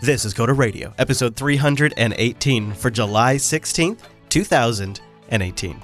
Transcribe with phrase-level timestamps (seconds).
[0.00, 5.82] This is Coder Radio, episode 318 for July 16th, 2018.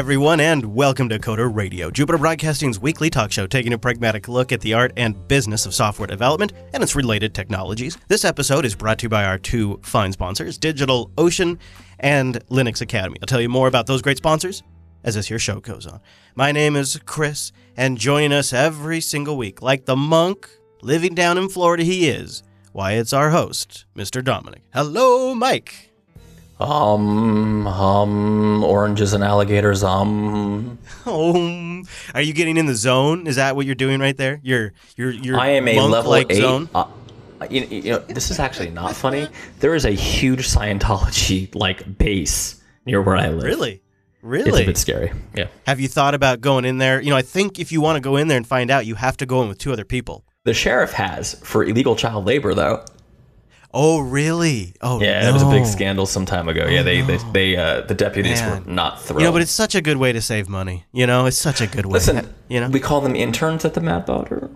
[0.00, 4.50] Everyone, and welcome to Coder Radio, Jupiter Broadcasting's weekly talk show taking a pragmatic look
[4.50, 7.98] at the art and business of software development and its related technologies.
[8.08, 11.58] This episode is brought to you by our two fine sponsors, Digital Ocean
[11.98, 13.18] and Linux Academy.
[13.20, 14.62] I'll tell you more about those great sponsors
[15.04, 16.00] as this here show goes on.
[16.34, 20.48] My name is Chris, and joining us every single week, like the monk
[20.80, 22.42] living down in Florida he is,
[22.72, 24.24] why, it's our host, Mr.
[24.24, 24.62] Dominic.
[24.72, 25.89] Hello, Mike.
[26.60, 29.82] Um, um, oranges and alligators.
[29.82, 31.82] Um, Oh,
[32.14, 33.26] are you getting in the zone?
[33.26, 34.40] Is that what you're doing right there?
[34.42, 36.32] You're you're you're I am a level eight.
[36.34, 36.68] zone.
[36.74, 36.86] Uh,
[37.48, 39.26] you, you know, this is actually not funny.
[39.60, 43.44] There is a huge Scientology like base near where I live.
[43.44, 43.82] Really,
[44.22, 44.50] Really?
[44.50, 45.12] It's a bit scary.
[45.34, 45.46] Yeah.
[45.66, 47.00] Have you thought about going in there?
[47.00, 48.94] You know, I think if you want to go in there and find out, you
[48.96, 50.24] have to go in with two other people.
[50.44, 52.84] The sheriff has for illegal child labor though.
[53.72, 54.74] Oh, really?
[54.80, 55.28] Oh, Yeah, no.
[55.28, 56.66] it was a big scandal some time ago.
[56.66, 58.64] Yeah, they they, they uh, the deputies Man.
[58.64, 59.20] were not thrilled.
[59.20, 60.86] You know, but it's such a good way to save money.
[60.92, 61.92] You know, it's such a good way.
[61.92, 62.68] Listen, you know.
[62.68, 64.50] we call them interns at the Mad Botter.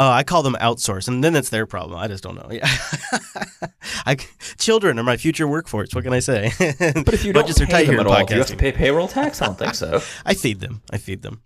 [0.00, 1.98] Oh, I call them outsource, and then it's their problem.
[1.98, 2.48] I just don't know.
[2.52, 2.68] Yeah,
[4.06, 4.16] I,
[4.56, 5.92] children are my future workforce.
[5.92, 6.52] What can I say?
[6.58, 8.70] But if you don't Budgets are pay tight them at all, you have to pay
[8.70, 9.42] payroll tax?
[9.42, 10.00] I don't think so.
[10.24, 10.82] I feed them.
[10.92, 11.42] I feed them.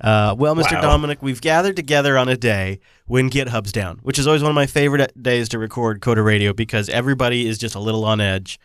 [0.00, 0.72] Uh, well, Mr.
[0.74, 0.80] Wow.
[0.82, 4.54] Dominic, we've gathered together on a day when GitHub's down, which is always one of
[4.54, 8.58] my favorite days to record Coder Radio because everybody is just a little on edge.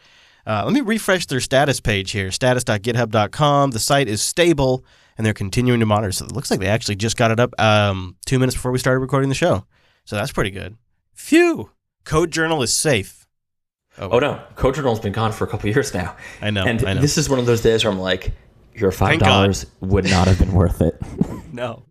[0.45, 3.71] Uh, let me refresh their status page here status.github.com.
[3.71, 4.85] The site is stable
[5.17, 6.11] and they're continuing to monitor.
[6.11, 8.79] So it looks like they actually just got it up um, two minutes before we
[8.79, 9.65] started recording the show.
[10.05, 10.77] So that's pretty good.
[11.13, 11.71] Phew!
[12.05, 13.25] Code Journal is safe.
[13.99, 16.15] Oh no, Code Journal's been gone for a couple years now.
[16.41, 16.63] I know.
[16.65, 17.01] and I know.
[17.01, 18.31] this is one of those days where I'm like,
[18.79, 20.95] your five dollars would not have been worth it.
[21.51, 21.85] no.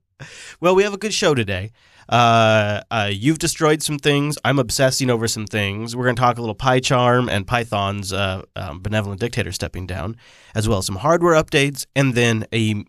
[0.60, 1.72] Well, we have a good show today.
[2.08, 4.38] Uh, uh, you've destroyed some things.
[4.44, 5.96] I'm obsessing over some things.
[5.96, 10.16] We're going to talk a little PyCharm and Python's uh, um, benevolent dictator stepping down,
[10.54, 12.84] as well as some hardware updates, and then a,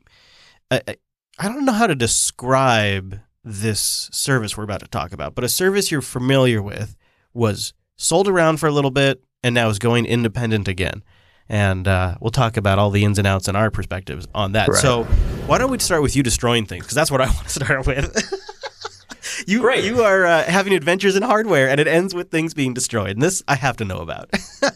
[0.71, 0.95] a, a
[1.39, 5.49] I don't know how to describe this service we're about to talk about, but a
[5.49, 6.95] service you're familiar with
[7.33, 11.03] was sold around for a little bit and now is going independent again.
[11.49, 14.67] And uh, we'll talk about all the ins and outs and our perspectives on that.
[14.67, 14.77] Right.
[14.77, 15.03] So,
[15.45, 16.83] why don't we start with you destroying things?
[16.83, 19.43] Because that's what I want to start with.
[19.47, 19.85] you, Great.
[19.85, 23.11] you are uh, having adventures in hardware, and it ends with things being destroyed.
[23.11, 24.29] And this I have to know about.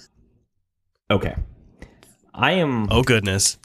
[1.09, 1.35] Okay,
[2.33, 2.87] I am.
[2.89, 3.57] oh goodness.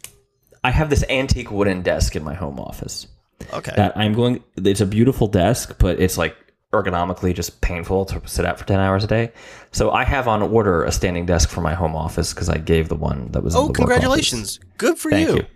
[0.65, 3.07] I have this antique wooden desk in my home office
[3.53, 3.73] Okay.
[3.77, 4.43] that I'm going.
[4.57, 6.37] It's a beautiful desk, but it's like
[6.83, 9.33] ergonomically just painful to sit at for ten hours a day.
[9.73, 12.89] So I have on order a standing desk for my home office because I gave
[12.89, 13.55] the one that was.
[13.57, 14.61] oh, congratulations!
[14.79, 15.37] Good for Thank you.
[15.37, 15.47] you.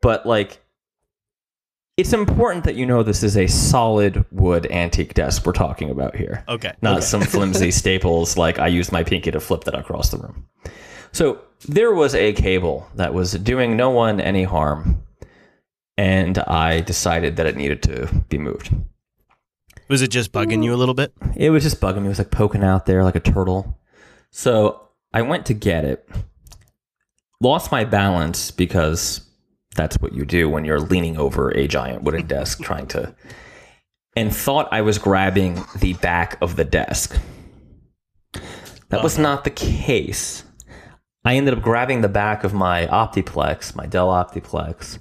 [0.00, 0.60] But like,
[1.96, 6.14] it's important that you know this is a solid wood antique desk we're talking about
[6.14, 6.44] here.
[6.48, 6.72] Okay.
[6.80, 7.04] Not okay.
[7.04, 10.46] some flimsy staples like I used my pinky to flip that across the room.
[11.10, 15.02] So there was a cable that was doing no one any harm,
[15.96, 18.72] and I decided that it needed to be moved.
[19.88, 21.12] Was it just bugging you a little bit?
[21.34, 22.06] It was just bugging me.
[22.06, 23.78] It was like poking out there like a turtle.
[24.30, 26.08] So I went to get it,
[27.40, 29.22] lost my balance because
[29.74, 33.14] that's what you do when you're leaning over a giant wooden desk trying to,
[34.14, 37.18] and thought I was grabbing the back of the desk.
[38.90, 40.44] That was not the case.
[41.24, 44.98] I ended up grabbing the back of my Optiplex, my Dell Optiplex.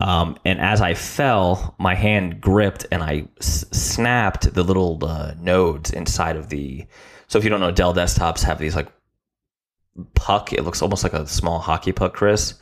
[0.00, 5.34] Um, and as I fell, my hand gripped and I s- snapped the little uh,
[5.38, 6.86] nodes inside of the.
[7.28, 8.88] So if you don't know, Dell desktops have these like
[10.14, 10.52] puck.
[10.52, 12.54] It looks almost like a small hockey puck, Chris,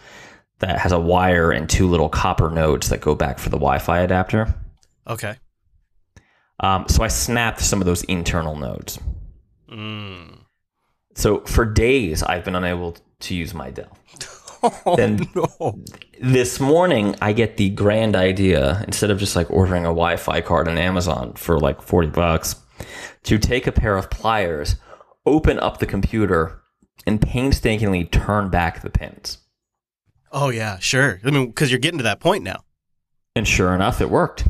[0.59, 4.01] that has a wire and two little copper nodes that go back for the Wi-Fi
[4.01, 4.55] adapter.
[5.07, 5.37] Okay.
[6.61, 8.99] Um, so I snapped some of those internal nodes.
[9.71, 10.39] Mm.
[11.15, 13.97] So for days, I've been unable to use my Dell.
[14.87, 15.83] Oh, Then- no.
[16.21, 20.69] this morning I get the grand idea instead of just like ordering a Wi-Fi card
[20.69, 22.57] on Amazon for like 40 bucks
[23.25, 24.77] to take a pair of pliers,
[25.27, 26.63] open up the computer
[27.07, 29.39] and painstakingly turn back the pins.
[30.31, 31.21] Oh yeah, sure.
[31.25, 32.65] I mean, because you're getting to that point now.
[33.35, 34.45] And sure enough, it worked.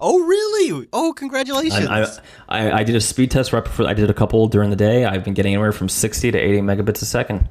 [0.00, 0.88] Oh really?
[0.92, 1.86] Oh, congratulations.
[1.88, 2.08] I, I,
[2.48, 5.04] I, I did a speed test right before I did a couple during the day.
[5.04, 7.48] I've been getting anywhere from 60 to 80 megabits a second.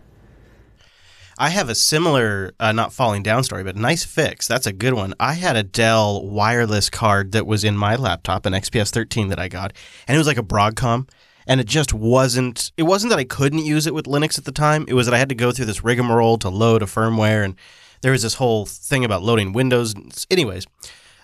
[1.37, 4.47] I have a similar, uh, not falling down story, but nice fix.
[4.47, 5.13] That's a good one.
[5.19, 9.39] I had a Dell wireless card that was in my laptop, an XPS 13 that
[9.39, 9.73] I got,
[10.07, 11.07] and it was like a Broadcom.
[11.49, 12.73] And it just wasn't.
[12.75, 14.83] It wasn't that I couldn't use it with Linux at the time.
[14.89, 17.55] It was that I had to go through this rigmarole to load a firmware, and
[18.01, 19.95] there was this whole thing about loading Windows.
[20.29, 20.67] Anyways,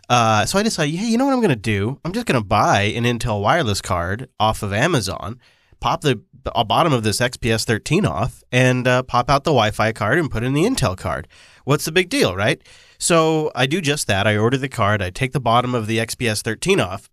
[0.09, 1.99] uh, so I decided, hey, you know what I'm going to do?
[2.05, 5.41] I'm just going to buy an Intel wireless card off of Amazon,
[5.81, 9.91] pop the uh, bottom of this XPS 13 off, and uh, pop out the Wi-Fi
[9.93, 11.27] card and put in the Intel card.
[11.65, 12.61] What's the big deal, right?
[12.97, 14.27] So I do just that.
[14.27, 15.01] I order the card.
[15.01, 17.09] I take the bottom of the XPS 13 off,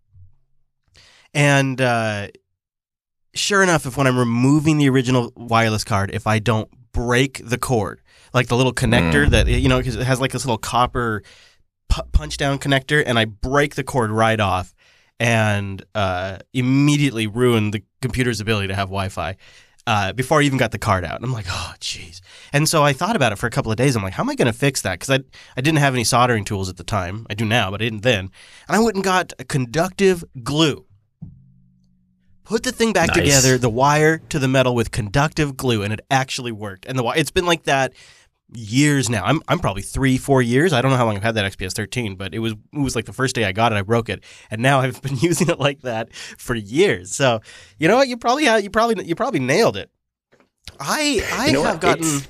[1.35, 2.29] and uh,
[3.35, 7.59] sure enough, if when I'm removing the original wireless card, if I don't break the
[7.59, 8.01] cord,
[8.35, 9.31] like the little connector Mm.
[9.31, 11.23] that you know, 'cause it has like this little copper
[11.89, 14.75] pu- punch down connector, and I break the cord right off,
[15.21, 19.37] and uh, immediately ruined the computer's ability to have Wi-Fi.
[19.87, 22.21] Uh, before I even got the card out, and I'm like, oh, jeez.
[22.53, 23.97] And so I thought about it for a couple of days.
[23.97, 24.99] I'm like, how am I going to fix that?
[24.99, 25.21] Because I
[25.57, 27.27] I didn't have any soldering tools at the time.
[27.31, 28.31] I do now, but I didn't then.
[28.69, 30.87] And I went and got a conductive glue.
[32.45, 33.17] Put the thing back Nice.
[33.17, 36.85] together, the wire to the metal with conductive glue, and it actually worked.
[36.87, 37.93] And the it's been like that
[38.55, 39.25] years now.
[39.25, 40.73] I'm I'm probably three, four years.
[40.73, 42.97] I don't know how long I've had that XPS 13, but it was it was
[42.97, 45.49] like the first day I got it, I broke it, and now I've been using
[45.49, 47.15] it like that for years.
[47.15, 47.41] So
[47.79, 48.09] you know what?
[48.09, 49.91] You probably have, you probably you probably nailed it.
[50.79, 51.81] I I You know have what?
[51.81, 52.05] gotten.
[52.05, 52.29] It's-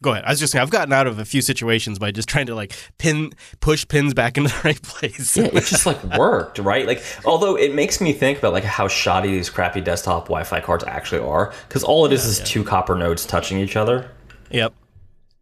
[0.00, 0.24] Go ahead.
[0.24, 2.56] I was just saying I've gotten out of a few situations by just trying to
[2.56, 3.30] like pin
[3.60, 5.36] push pins back into the right place.
[5.36, 6.88] Yeah, it just like worked, right?
[6.88, 10.82] Like, although it makes me think about like how shoddy these crappy desktop Wi-Fi cards
[10.88, 14.10] actually are, because all it is is two copper nodes touching each other,
[14.52, 14.74] yep.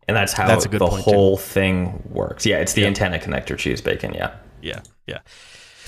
[0.09, 1.11] and that's how That's the point, too.
[1.11, 2.47] whole thing works.
[2.47, 4.15] Yeah, it's the antenna connector, cheese bacon.
[4.15, 5.19] Yeah, Yeah, yeah.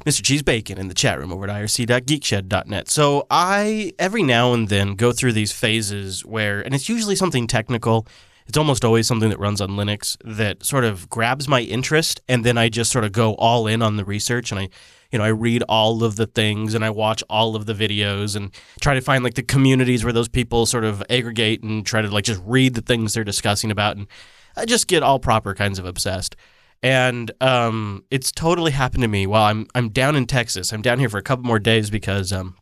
[0.07, 0.23] Mr.
[0.23, 2.89] Cheese Bacon in the chat room over at irc.geekshed.net.
[2.89, 7.47] So I every now and then go through these phases where, and it's usually something
[7.47, 8.07] technical.
[8.47, 12.45] It's almost always something that runs on Linux that sort of grabs my interest, and
[12.45, 14.69] then I just sort of go all in on the research, and I,
[15.13, 18.35] you know, I read all of the things, and I watch all of the videos,
[18.35, 18.51] and
[18.81, 22.09] try to find like the communities where those people sort of aggregate and try to
[22.09, 24.07] like just read the things they're discussing about, and
[24.57, 26.37] I just get all proper kinds of obsessed
[26.83, 30.73] and um, it's totally happened to me while I'm I'm down in Texas.
[30.73, 32.57] I'm down here for a couple more days because um,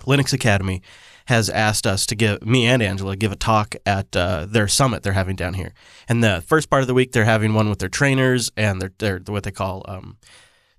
[0.00, 0.82] Linux Academy
[1.26, 5.02] has asked us to give me and Angela give a talk at uh, their summit
[5.02, 5.72] they're having down here.
[6.08, 8.92] And the first part of the week they're having one with their trainers and their
[8.98, 10.16] their what they call um,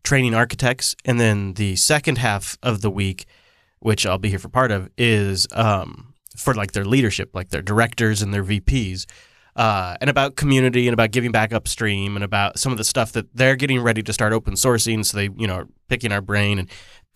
[0.03, 3.25] training architects, and then the second half of the week,
[3.79, 7.61] which I'll be here for part of, is um, for like their leadership, like their
[7.61, 9.05] directors and their VPs
[9.55, 13.11] uh, and about community and about giving back upstream and about some of the stuff
[13.11, 15.05] that they're getting ready to start open sourcing.
[15.05, 16.69] So they, you know, are picking our brain and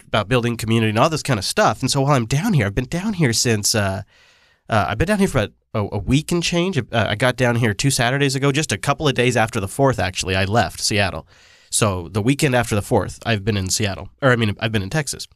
[0.05, 1.81] about building community and all this kind of stuff.
[1.81, 4.03] And so while I'm down here, I've been down here since uh,
[4.69, 6.77] uh, I've been down here for a, a, a week and change.
[6.77, 9.67] Uh, I got down here two Saturdays ago, just a couple of days after the
[9.67, 9.97] fourth.
[9.97, 11.27] Actually, I left Seattle.
[11.69, 14.83] So the weekend after the fourth, I've been in Seattle, or I mean, I've been
[14.83, 15.27] in Texas.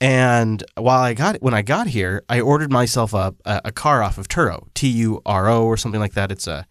[0.00, 4.02] And while I got when I got here, I ordered myself a, a, a car
[4.02, 6.30] off of Turo, T U R O or something like that.
[6.30, 6.66] It's a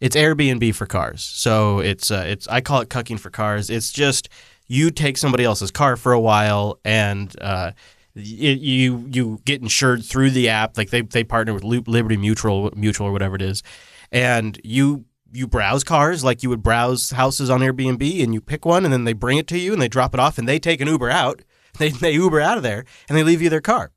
[0.00, 1.22] it's Airbnb for cars.
[1.22, 3.68] So it's uh, it's I call it cucking for cars.
[3.68, 4.28] It's just
[4.68, 7.72] you take somebody else's car for a while and uh,
[8.14, 10.78] y- you you get insured through the app.
[10.78, 13.64] Like they they partner with Liberty Mutual Mutual or whatever it is,
[14.12, 18.64] and you you browse cars like you would browse houses on Airbnb, and you pick
[18.64, 20.58] one, and then they bring it to you, and they drop it off, and they
[20.58, 21.42] take an Uber out.
[21.78, 23.92] They they Uber out of there, and they leave you their car.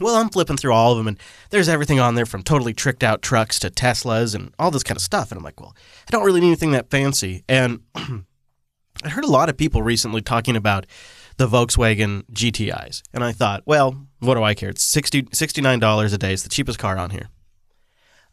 [0.00, 1.18] Well, I'm flipping through all of them, and
[1.50, 4.96] there's everything on there from totally tricked out trucks to Teslas and all this kind
[4.96, 5.30] of stuff.
[5.30, 5.76] And I'm like, well,
[6.08, 7.44] I don't really need anything that fancy.
[7.48, 10.86] And I heard a lot of people recently talking about
[11.36, 13.02] the Volkswagen GTIs.
[13.12, 14.70] And I thought, well, what do I care?
[14.70, 16.32] It's 60, $69 a day.
[16.32, 17.28] It's the cheapest car on here.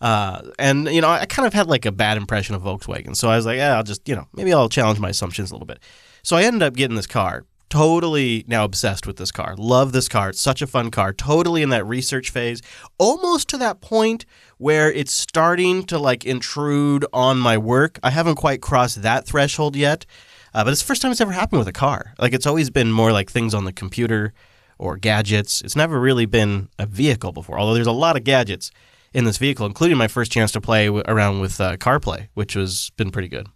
[0.01, 3.15] Uh, and, you know, I kind of had like a bad impression of Volkswagen.
[3.15, 5.53] So I was like, yeah, I'll just, you know, maybe I'll challenge my assumptions a
[5.53, 5.79] little bit.
[6.21, 7.45] So I ended up getting this car.
[7.69, 9.55] Totally now obsessed with this car.
[9.57, 10.29] Love this car.
[10.29, 11.11] It's such a fun car.
[11.11, 12.61] Totally in that research phase,
[12.99, 14.25] almost to that point
[14.57, 17.99] where it's starting to like intrude on my work.
[18.03, 20.05] I haven't quite crossed that threshold yet,
[20.53, 22.13] uh, but it's the first time it's ever happened with a car.
[22.19, 24.31] Like it's always been more like things on the computer
[24.77, 25.61] or gadgets.
[25.61, 28.71] It's never really been a vehicle before, although there's a lot of gadgets
[29.15, 32.53] in this vehicle, including my first chance to play w- around with uh, CarPlay, which
[32.53, 33.47] has been pretty good.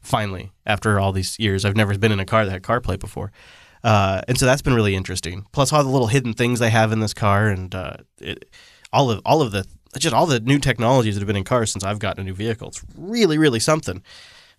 [0.00, 3.30] Finally, after all these years, I've never been in a car that had CarPlay before.
[3.84, 5.44] Uh, and so that's been really interesting.
[5.52, 8.50] Plus, all the little hidden things they have in this car, and uh, it,
[8.94, 9.66] all of all of the
[9.98, 12.34] just all the new technologies that have been in cars since I've gotten a new
[12.34, 12.68] vehicle.
[12.68, 14.02] It's really, really something.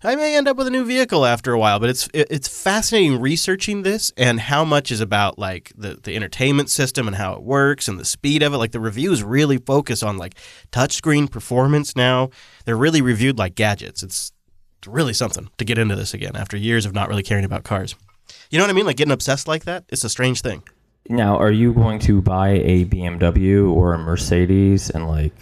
[0.04, 3.20] I may end up with a new vehicle after a while, but it's it's fascinating
[3.20, 7.42] researching this and how much is about like the the entertainment system and how it
[7.42, 8.58] works and the speed of it.
[8.58, 10.34] Like the reviews really focus on like
[10.70, 12.30] touchscreen performance now.
[12.64, 14.02] They're really reviewed like gadgets.
[14.02, 14.32] It's
[14.86, 17.94] really something to get into this again after years of not really caring about cars.
[18.50, 18.86] You know what I mean?
[18.86, 19.84] Like getting obsessed like that.
[19.88, 20.62] It's a strange thing.
[21.08, 25.34] Now, are you going to buy a BMW or a Mercedes and like?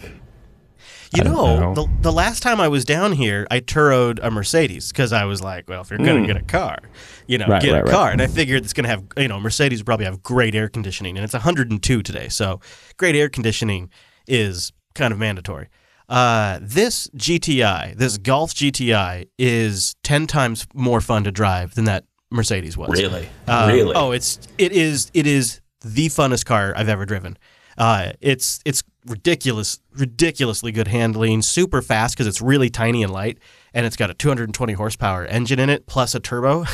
[1.17, 1.73] You know, know.
[1.73, 5.41] The, the last time I was down here, I turoed a Mercedes because I was
[5.41, 6.79] like, well, if you're going to get a car,
[7.27, 7.49] you know, Mm.
[7.49, 7.91] Right, get right, a right.
[7.91, 8.11] car.
[8.11, 11.17] And I figured it's going to have, you know, Mercedes probably have great air conditioning.
[11.17, 12.27] And it's 102 today.
[12.29, 12.59] So
[12.97, 13.89] great air conditioning
[14.27, 15.69] is kind of mandatory.
[16.07, 22.05] Uh, this GTI, this Golf GTI, is 10 times more fun to drive than that
[22.31, 22.99] Mercedes was.
[22.99, 23.27] Really?
[23.47, 23.95] Uh, really?
[23.95, 27.37] Oh, it's it is it is the funnest car I've ever driven.
[27.77, 33.37] Uh, it's it's ridiculous, ridiculously good handling, super fast because it's really tiny and light,
[33.73, 36.65] and it's got a 220 horsepower engine in it plus a turbo,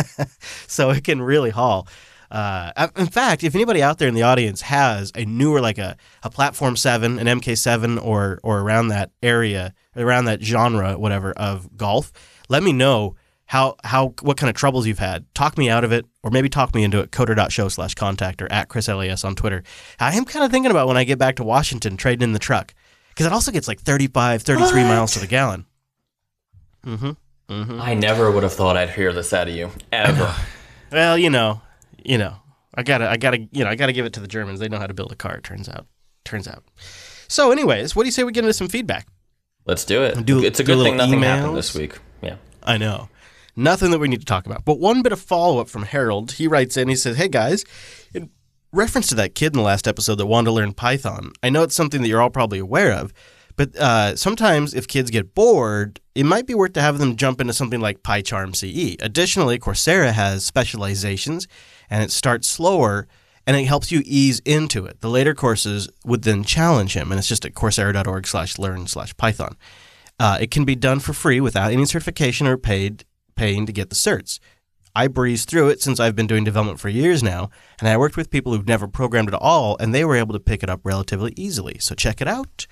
[0.66, 1.86] so it can really haul.
[2.30, 5.98] Uh, in fact, if anybody out there in the audience has a newer, like a,
[6.22, 11.76] a Platform 7, an MK7, or or around that area, around that genre, whatever, of
[11.76, 12.10] golf,
[12.48, 13.16] let me know
[13.52, 15.26] how how what kind of troubles you've had.
[15.34, 17.10] Talk me out of it, or maybe talk me into it.
[17.10, 19.62] Coder.show slash contact or at Chris LAS on Twitter.
[20.00, 22.38] I am kind of thinking about when I get back to Washington trading in the
[22.38, 22.72] truck
[23.10, 24.88] because it also gets like 35, 33 What?
[24.88, 25.66] miles to the gallon.
[26.86, 27.10] Mm-hmm.
[27.52, 27.78] Mm-hmm.
[27.82, 30.34] I never would have thought I'd hear this out of you ever.
[30.90, 31.62] Well, you know,
[32.04, 32.34] you know,
[32.74, 34.60] I gotta, I gotta, you know, I gotta give it to the Germans.
[34.60, 35.36] They know how to build a car.
[35.36, 35.86] It turns out,
[36.24, 36.64] turns out.
[37.28, 39.06] So, anyways, what do you say we get into some feedback?
[39.64, 40.22] Let's do it.
[40.26, 41.98] Do- it's a do good thing little nothing happened this week.
[42.20, 42.36] Yeah.
[42.62, 43.08] I know.
[43.54, 44.64] Nothing that we need to talk about.
[44.64, 46.32] But one bit of follow up from Harold.
[46.32, 47.64] He writes in, he says, Hey guys,
[48.14, 48.30] in
[48.72, 51.62] reference to that kid in the last episode that wanted to learn Python, I know
[51.62, 53.12] it's something that you're all probably aware of,
[53.56, 57.40] but uh, sometimes if kids get bored, it might be worth to have them jump
[57.40, 58.96] into something like PyCharm CE.
[59.02, 61.46] Additionally, Coursera has specializations
[61.90, 63.06] and it starts slower
[63.46, 65.00] and it helps you ease into it.
[65.00, 69.16] The later courses would then challenge him, and it's just at coursera.org slash learn slash
[69.16, 69.56] Python.
[70.18, 73.04] Uh, it can be done for free without any certification or paid
[73.42, 74.38] paying to get the certs.
[74.94, 78.16] I breezed through it since I've been doing development for years now, and I worked
[78.16, 80.82] with people who've never programmed at all, and they were able to pick it up
[80.84, 81.76] relatively easily.
[81.80, 82.68] So check it out.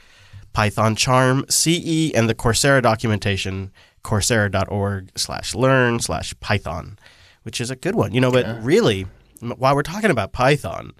[0.53, 3.73] Python Charm CE and the Coursera documentation,
[4.05, 6.97] coursera.org slash learn slash Python,
[7.43, 8.15] which is a good one.
[8.15, 9.09] You know, but really,
[9.41, 10.93] while we're talking about Python,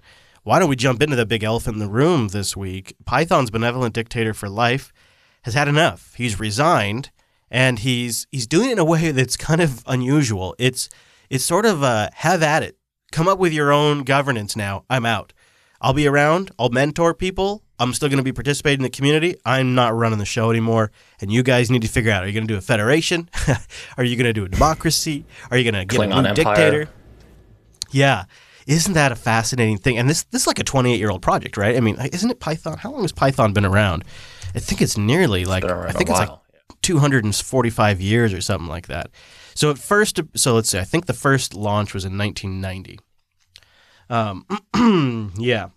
[0.43, 2.93] why don't we jump into the big elephant in the room this week?
[3.05, 4.91] Python's benevolent dictator for life
[5.43, 6.13] has had enough.
[6.15, 7.09] He's resigned,
[7.51, 10.55] and he's he's doing it in a way that's kind of unusual.
[10.57, 10.89] It's
[11.29, 12.77] it's sort of uh, have at it.
[13.11, 14.85] Come up with your own governance now.
[14.89, 15.33] I'm out.
[15.81, 16.51] I'll be around.
[16.57, 17.63] I'll mentor people.
[17.77, 19.35] I'm still going to be participating in the community.
[19.43, 20.91] I'm not running the show anymore.
[21.19, 23.29] And you guys need to figure out: Are you going to do a federation?
[23.97, 25.25] Are you going to do a democracy?
[25.49, 26.33] Are you going to get a new Empire.
[26.33, 26.89] dictator?
[27.91, 28.25] Yeah.
[28.67, 29.97] Isn't that a fascinating thing?
[29.97, 31.75] And this this is like a 28 year old project, right?
[31.75, 32.77] I mean, isn't it Python?
[32.77, 34.05] How long has Python been around?
[34.55, 36.40] I think it's nearly like I think a it's like while.
[36.81, 39.09] 245 years or something like that.
[39.55, 40.79] So at first, so let's see.
[40.79, 42.99] I think the first launch was in 1990.
[44.09, 44.45] Um,
[45.37, 45.69] yeah.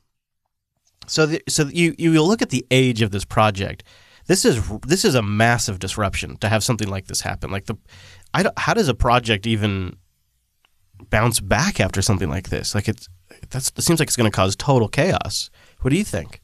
[1.07, 3.85] So the, so you you look at the age of this project.
[4.27, 7.51] This is this is a massive disruption to have something like this happen.
[7.51, 7.77] Like the,
[8.33, 9.97] I how does a project even
[11.11, 12.75] bounce back after something like this?
[12.75, 13.09] Like it's
[13.51, 15.51] that's it seems like it's going to cause total chaos.
[15.81, 16.41] What do you think?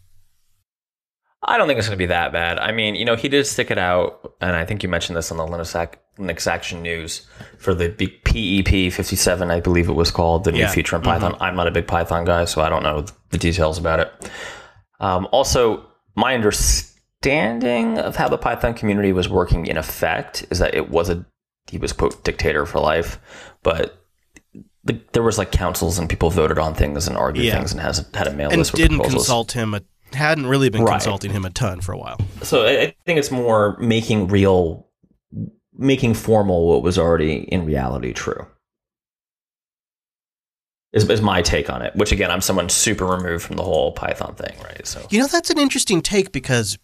[1.42, 2.58] I don't think it's going to be that bad.
[2.58, 5.30] I mean, you know, he did stick it out, and I think you mentioned this
[5.30, 7.26] on the Linux, Ac- Linux Action News
[7.58, 10.66] for the big PEP 57, I believe it was called, the new Yeah.
[10.66, 10.74] Mm-hmm.
[10.74, 11.34] feature in Python.
[11.40, 14.30] I'm not a big Python guy, so I don't know the details about it.
[15.00, 20.74] Um, also, my understanding of how the Python community was working in effect is that
[20.74, 21.24] it was a
[21.70, 23.18] he was quote dictator for life,
[23.62, 23.96] but
[24.84, 27.56] the, there was like councils and people voted on things and argued Yeah.
[27.58, 29.22] things and has had a mail And list with didn't proposals.
[29.26, 29.74] consult him.
[29.74, 29.82] A,
[30.14, 30.92] hadn't really been Right.
[30.94, 32.18] consulting him a ton for a while.
[32.42, 34.86] So I, I think it's more making real,
[35.76, 38.46] making formal what was already in reality true.
[40.92, 41.94] Is, is my take on it.
[41.94, 44.84] Which again, I'm someone super removed from the whole Python thing, right?
[44.86, 46.78] So You know, that's an interesting take because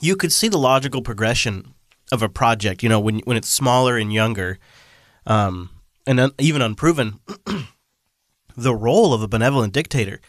[0.00, 1.72] you could see the logical progression
[2.12, 2.82] of a project.
[2.82, 4.58] You know, when when it's smaller and younger,
[5.26, 5.70] um,
[6.06, 7.20] and un, even unproven,
[8.56, 10.20] the role of a benevolent dictator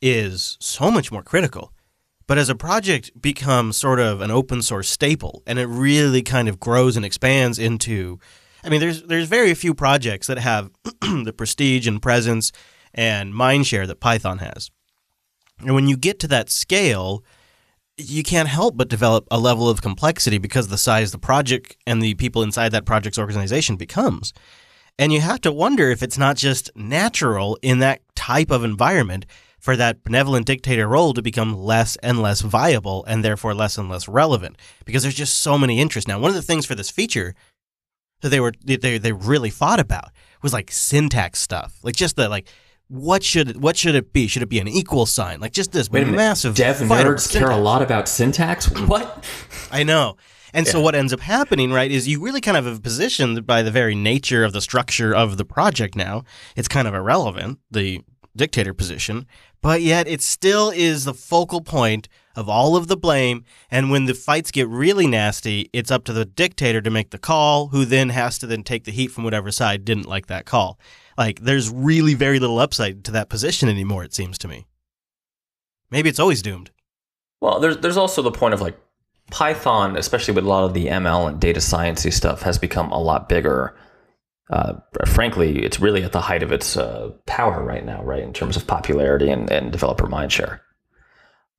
[0.00, 1.72] is so much more critical.
[2.26, 6.48] But as a project becomes sort of an open source staple, and it really kind
[6.48, 8.18] of grows and expands into,
[8.62, 12.52] I mean, there's there's very few projects that have the prestige and presence
[12.92, 14.70] and mindshare that Python has.
[15.60, 17.24] And when you get to that scale,
[17.96, 22.00] you can't help but develop a level of complexity because the size the project and
[22.00, 24.32] the people inside that project's organization becomes.
[24.98, 29.26] And you have to wonder if it's not just natural in that type of environment
[29.68, 33.90] for that benevolent dictator role to become less and less viable and therefore less and
[33.90, 34.56] less relevant
[34.86, 36.08] because there's just so many interests.
[36.08, 37.34] Now, one of the things for this feature
[38.22, 40.10] that they were they they really fought about
[40.40, 42.48] was like syntax stuff, like just the like
[42.86, 44.26] what should what should it be?
[44.26, 45.38] Should it be an equal sign?
[45.38, 46.16] Like just this Wait a minute.
[46.16, 48.70] massive Dev nerds care a lot about syntax.
[48.86, 49.22] What?
[49.70, 50.16] I know.
[50.54, 53.62] And so what ends up happening, right, is you really kind of have positioned by
[53.62, 56.24] the very nature of the structure of the project now.
[56.56, 58.00] It's kind of irrelevant, the
[58.38, 59.26] dictator position,
[59.60, 63.44] but yet it still is the focal point of all of the blame.
[63.70, 67.18] And when the fights get really nasty, it's up to the dictator to make the
[67.18, 70.46] call, who then has to then take the heat from whatever side didn't like that
[70.46, 70.78] call.
[71.16, 74.66] Like there's really very little upside to that position anymore, it seems to me.
[75.90, 76.70] Maybe it's always doomed.
[77.40, 78.78] Well, there's there's also the point of like
[79.30, 83.00] Python, especially with a lot of the ML and data sciencey stuff, has become a
[83.00, 83.76] lot bigger.
[84.50, 84.74] Uh,
[85.06, 88.56] frankly, it's really at the height of its uh, power right now, right, in terms
[88.56, 90.60] of popularity and, and developer mindshare.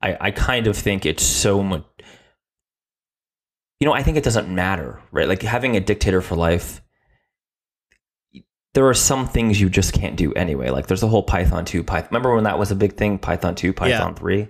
[0.02, 1.84] I, I kind of think it's so much.
[3.78, 5.28] You know, I think it doesn't matter, right?
[5.28, 6.82] Like having a dictator for life.
[8.74, 10.70] There are some things you just can't do anyway.
[10.70, 12.08] Like there's the whole Python 2, Python.
[12.10, 13.18] Remember when that was a big thing?
[13.18, 14.48] Python 2, Python 3?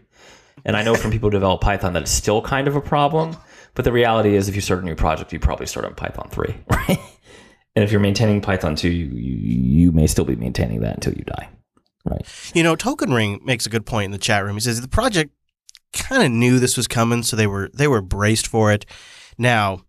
[0.65, 3.37] And I know from people who develop Python that it's still kind of a problem.
[3.75, 6.29] But the reality is, if you start a new project, you probably start on Python
[6.31, 6.99] 3, right?
[7.77, 11.25] And if you're maintaining Python 2, you, you, may still be maintaining that until you
[11.25, 11.49] die,
[12.05, 12.51] right?
[12.53, 14.55] You know, Token Ring makes a good point in the chat room.
[14.55, 15.33] He says the project
[15.93, 18.87] kind of knew this was coming, so they were they were braced for it.
[19.39, 19.83] Now,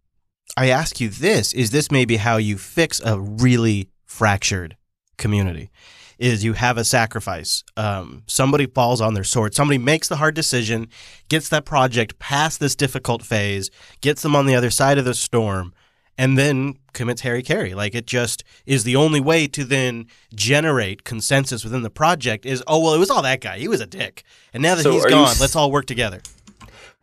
[0.55, 4.77] I ask you this: Is this maybe how you fix a really fractured
[5.17, 5.71] community?
[6.19, 7.63] Is you have a sacrifice.
[7.75, 9.55] Um, somebody falls on their sword.
[9.55, 10.87] Somebody makes the hard decision,
[11.29, 13.71] gets that project past this difficult phase,
[14.01, 15.73] gets them on the other side of the storm,
[16.19, 17.73] and then commits hari-kari.
[17.73, 22.63] Like it just is the only way to then generate consensus within the project is,
[22.67, 23.57] oh, well, it was all that guy.
[23.57, 24.23] He was a dick.
[24.53, 26.21] And now that So he's gone, s- let's all work together.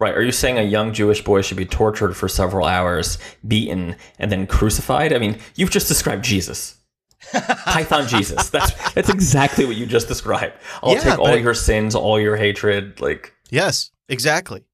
[0.00, 0.14] Right.
[0.14, 4.30] Are you saying a young Jewish boy should be tortured for several hours, beaten, and
[4.30, 5.12] then crucified?
[5.12, 6.76] I mean, you've just described Jesus.
[7.32, 8.49] Python Jesus.
[8.49, 10.54] That's that's exactly what you just described.
[10.84, 13.00] I'll Yeah, take all your sins, all your hatred.
[13.00, 14.65] Like, Yes, exactly.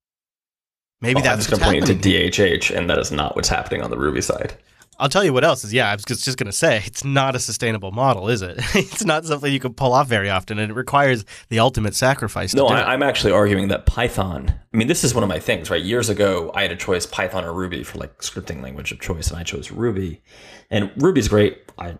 [1.01, 3.11] Maybe oh, I'm that's just what's going to point you to DHH, and that is
[3.11, 4.53] not what's happening on the Ruby side.
[4.97, 5.73] I'll tell you what else is.
[5.73, 8.57] Yeah, I was just going to say it's not a sustainable model, is it?
[8.75, 12.51] it's not something you can pull off very often, and it requires the ultimate sacrifice.
[12.51, 12.67] To No.
[12.67, 14.53] I, I'm actually arguing that Python.
[14.73, 15.83] I mean, this is one of my things, right?
[15.83, 19.29] Years ago, I had a choice Python or Ruby for like scripting language of choice,
[19.29, 20.21] and I chose Ruby.
[20.69, 21.59] And Ruby's great.
[21.77, 21.97] I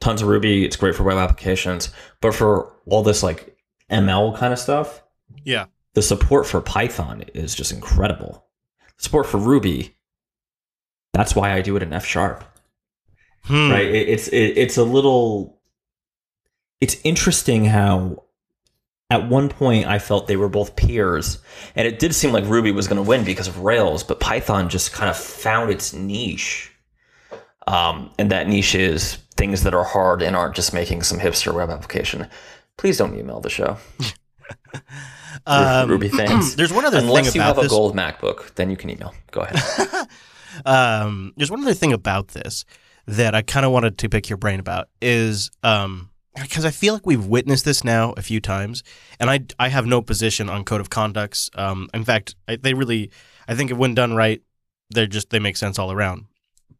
[0.00, 0.64] tons of Ruby.
[0.64, 3.56] It's great for web applications, but for all this like
[3.90, 5.02] ML kind of stuff,
[5.42, 5.66] yeah.
[5.94, 8.46] the support for Python is just incredible.
[8.98, 9.96] Support for Ruby.
[11.14, 12.44] That's why I do it in F sharp.
[13.44, 13.70] Hmm.
[13.70, 13.86] right?
[13.86, 15.60] It, it's it, it's a little
[16.80, 18.24] it's interesting how
[19.10, 21.38] at one point i felt they were both peers
[21.76, 24.70] and it did seem like ruby was going to win because of rails but python
[24.70, 26.70] just kind of found its niche.
[27.66, 31.54] Um, and that niche is things that are hard and aren't just making some hipster
[31.54, 32.28] web application.
[32.76, 33.78] Please don't email the show.
[35.46, 38.70] Um, ruby fans There's one other unless thing you about have a gold macbook then
[38.70, 39.12] you can email.
[39.30, 40.08] Go ahead
[40.64, 42.64] um, there's one other thing about this
[43.06, 46.94] that I kind of wanted to pick your brain about is um, because I feel
[46.94, 48.82] like we've witnessed this now a few times,
[49.20, 51.50] and I I have no position on code of conducts.
[51.54, 53.10] Um, in fact, I, they really
[53.46, 54.42] I think when done right,
[54.90, 56.26] they're just they make sense all around.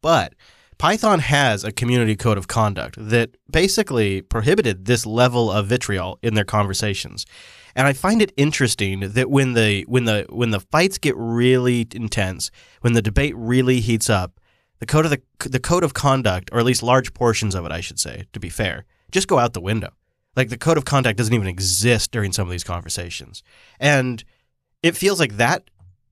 [0.00, 0.34] But
[0.78, 6.34] Python has a community code of conduct that basically prohibited this level of vitriol in
[6.34, 7.26] their conversations.
[7.76, 11.86] And I find it interesting that when the when the when the fights get really
[11.92, 14.40] intense, when the debate really heats up,
[14.78, 17.72] the code of the the code of conduct, or at least large portions of it,
[17.72, 19.90] I should say, to be fair, just go out the window.
[20.36, 23.42] Like the code of conduct doesn't even exist during some of these conversations,
[23.80, 24.22] and
[24.82, 25.64] it feels like that.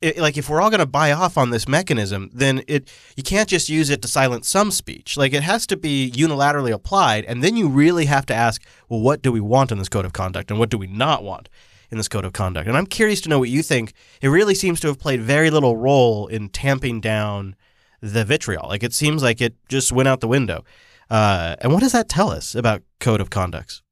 [0.02, 3.22] It, like if we're all going to buy off on this mechanism, then it you
[3.22, 5.16] can't just use it to silence some speech.
[5.16, 9.00] Like it has to be unilaterally applied, and then you really have to ask, well,
[9.00, 11.48] what do we want in this code of conduct, and what do we not want
[11.90, 12.66] in this code of conduct?
[12.68, 13.92] And I'm curious to know what you think.
[14.20, 17.54] It really seems to have played very little role in tamping down
[18.00, 18.68] the vitriol.
[18.68, 20.64] Like it seems like it just went out the window.
[21.08, 23.82] Uh, and what does that tell us about code of conducts?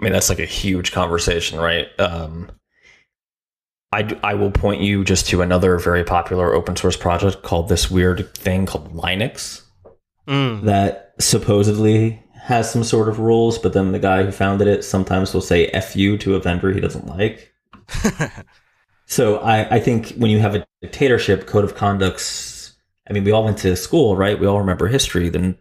[0.00, 1.88] I mean, that's like a huge conversation, right?
[2.00, 2.50] Um,
[3.92, 7.68] I, d- I will point you just to another very popular open source project called
[7.68, 9.62] this weird thing called Linux
[10.28, 10.62] Mm.
[10.62, 15.34] that supposedly has some sort of rules, but then the guy who founded it sometimes
[15.34, 17.52] will say F you to a vendor he doesn't like.
[19.06, 22.76] So I, I think when you have a dictatorship, code of conducts.
[23.08, 24.38] I mean, we all went to school, right?
[24.38, 25.28] We all remember history.
[25.28, 25.58] Then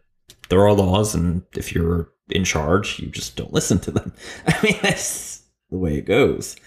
[0.50, 4.14] there are laws, and if you're in charge, you just don't listen to them.
[4.48, 6.58] I mean, that's the way it goes.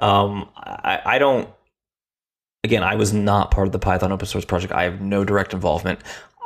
[0.00, 1.48] Um, I, I don't.
[2.62, 4.72] Again, I was not part of the Python open source project.
[4.72, 6.00] I have no direct involvement.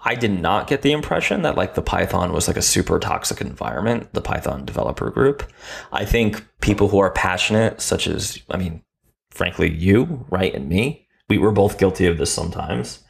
[0.05, 3.40] I did not get the impression that like the Python was like a super toxic
[3.40, 5.51] environment, the Python developer group.
[5.93, 8.83] I think people who are passionate, such as, I mean,
[9.31, 13.03] frankly, you, right, and me, we were both guilty of this sometimes,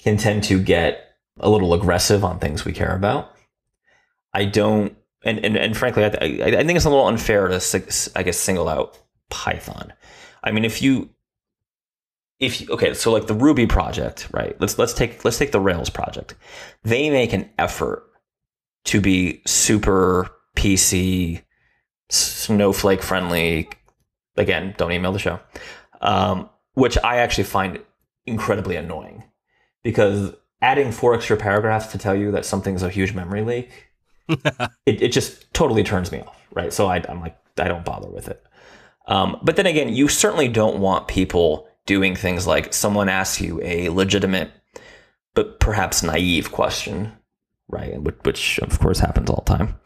[0.00, 3.32] can tend to get a little aggressive on things we care about.
[4.32, 8.24] I don't, and, and, and frankly, I, I think it's a little unfair to, I
[8.24, 8.98] guess, single out
[9.34, 9.92] Python.
[10.44, 11.10] I mean, if you,
[12.38, 14.54] if you, okay, so like the Ruby project, right?
[14.60, 16.36] Let's let's take let's take the Rails project.
[16.84, 18.04] They make an effort
[18.84, 21.42] to be super PC,
[22.10, 23.68] snowflake friendly.
[24.36, 25.40] Again, don't email the show.
[26.00, 27.80] Um, which I actually find
[28.24, 29.24] incredibly annoying
[29.82, 33.88] because adding four extra paragraphs to tell you that something's a huge memory leak,
[34.28, 36.72] it, it just totally turns me off, right?
[36.72, 38.44] So I, I'm like, I don't bother with it.
[39.06, 43.60] Um, but then again, you certainly don't want people doing things like someone asks you
[43.62, 44.50] a legitimate
[45.34, 47.12] but perhaps naive question,
[47.68, 48.00] right?
[48.24, 49.78] Which, of course happens all the time.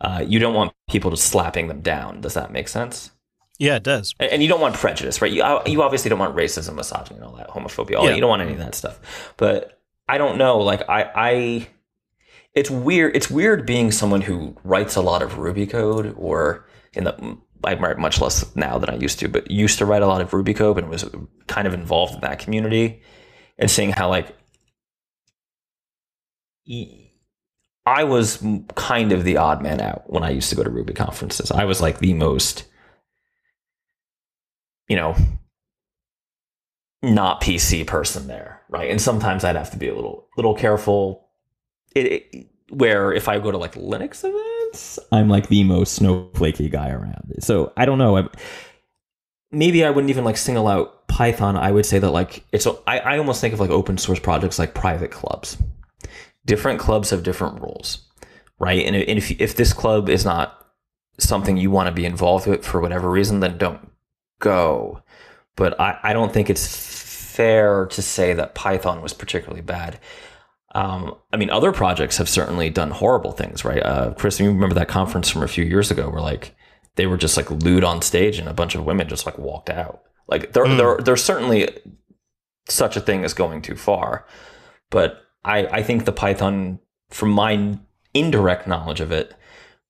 [0.00, 2.20] Uh, you don't want people just slapping them down.
[2.20, 3.10] Does that make sense?
[3.58, 4.14] Yeah, it does.
[4.18, 5.30] And you don't want prejudice, right?
[5.30, 7.98] You, uh, you obviously don't want racism, misogyny, and all that, homophobia.
[7.98, 8.14] All yeah.
[8.14, 9.34] You don't want any of that stuff.
[9.36, 10.58] But I don't know.
[10.58, 11.68] Like I, I,
[12.54, 13.14] it's weird.
[13.14, 17.74] It's weird being someone who writes a lot of Ruby code or in the I
[17.74, 20.32] write much less now than I used to, but used to write a lot of
[20.32, 21.04] Ruby code and was
[21.46, 23.02] kind of involved in that community
[23.58, 24.34] and seeing how like
[27.86, 28.44] I was
[28.74, 31.50] kind of the odd man out when I used to go to Ruby conferences.
[31.50, 32.64] I was like the most,
[34.88, 35.16] you know,
[37.02, 38.90] not PC person there, right?
[38.90, 41.28] And sometimes I'd have to be a little little careful.
[41.94, 44.22] It, it, where if I go to like Linux
[44.70, 47.34] events, I'm like the most snowflakey guy around.
[47.40, 48.16] So I don't know.
[48.16, 48.28] I,
[49.50, 51.56] maybe I wouldn't even like single out Python.
[51.56, 52.66] I would say that like it's.
[52.86, 55.56] I, I almost think of like open source projects like private clubs.
[56.46, 58.06] Different clubs have different rules,
[58.58, 58.84] right?
[58.84, 60.56] And if if this club is not
[61.18, 63.90] something you want to be involved with for whatever reason, then don't
[64.40, 65.02] go.
[65.56, 69.98] But I, I don't think it's fair to say that Python was particularly bad.
[70.72, 73.82] Um, I mean, other projects have certainly done horrible things, right?
[73.84, 76.54] Uh, Chris, you remember that conference from a few years ago where like
[76.96, 79.70] they were just like lewd on stage and a bunch of women just like walked
[79.70, 80.02] out.
[80.28, 80.76] Like there, mm.
[80.76, 81.68] there, there's certainly
[82.68, 84.26] such a thing as going too far,
[84.90, 86.78] but I, I think the Python,
[87.08, 87.78] from my
[88.14, 89.34] indirect knowledge of it,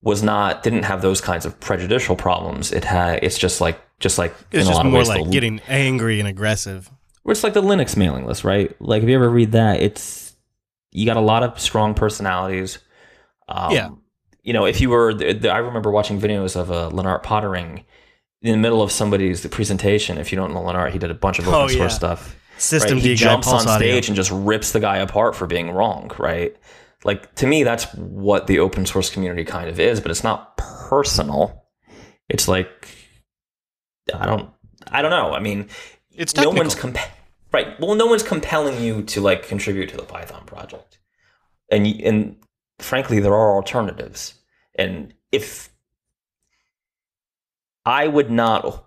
[0.03, 2.71] was not didn't have those kinds of prejudicial problems.
[2.71, 6.27] It had it's just like just like it's just more like the, getting angry and
[6.27, 6.89] aggressive.
[7.25, 8.75] It's like the Linux mailing list, right?
[8.81, 10.30] Like if you ever read that, it's
[10.91, 12.79] you got a lot of strong personalities.
[13.47, 13.89] Um, yeah.
[14.43, 17.85] You know, if you were, I remember watching videos of uh, Lennart Poettering
[18.41, 20.17] in the middle of somebody's presentation.
[20.17, 21.87] If you don't know Lennart, he did a bunch of open oh, source yeah.
[21.87, 22.35] stuff.
[22.57, 23.03] System right?
[23.03, 23.95] He jumps on stage audio.
[23.95, 26.55] and just rips the guy apart for being wrong, right?
[27.03, 30.57] Like to me, that's what the open source community kind of is, but it's not
[30.57, 31.65] personal.
[32.29, 32.87] It's like
[34.13, 34.49] I don't,
[34.87, 35.33] I don't know.
[35.33, 35.69] I mean,
[36.11, 36.53] it's technical.
[36.53, 36.97] no one's comp-
[37.51, 37.77] Right.
[37.79, 40.99] Well, no one's compelling you to like contribute to the Python project,
[41.69, 42.37] and and
[42.79, 44.35] frankly, there are alternatives.
[44.75, 45.69] And if
[47.85, 48.85] I would not, oh,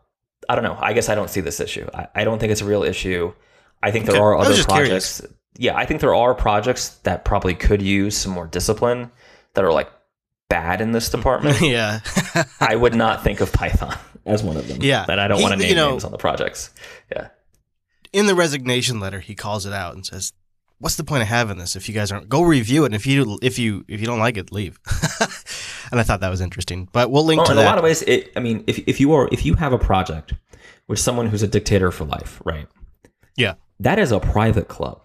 [0.48, 0.78] I don't know.
[0.80, 1.88] I guess I don't see this issue.
[1.92, 3.34] I, I don't think it's a real issue.
[3.82, 5.20] I think there are other projects.
[5.20, 5.22] Curious.
[5.56, 9.12] Yeah, I think there are projects that probably could use some more discipline
[9.52, 9.90] that are like
[10.48, 11.60] bad in this department.
[11.62, 12.00] yeah.
[12.60, 14.78] I would not think of Python as one of them.
[14.80, 15.04] Yeah.
[15.06, 16.70] But I don't he, want to name you know, names on the projects.
[17.12, 17.28] Yeah
[18.14, 20.32] in the resignation letter, he calls it out and says,
[20.78, 22.86] "What's the point of having this if you guys aren't go review it?
[22.86, 24.78] And if you if you if you don't like it, leave."
[25.90, 26.88] and I thought that was interesting.
[26.92, 27.64] But we'll link well, to in that.
[27.64, 28.02] a lot of ways.
[28.02, 30.32] It, I mean, if if you are if you have a project
[30.86, 32.68] with someone who's a dictator for life, right?
[33.36, 35.02] Yeah, that is a private club.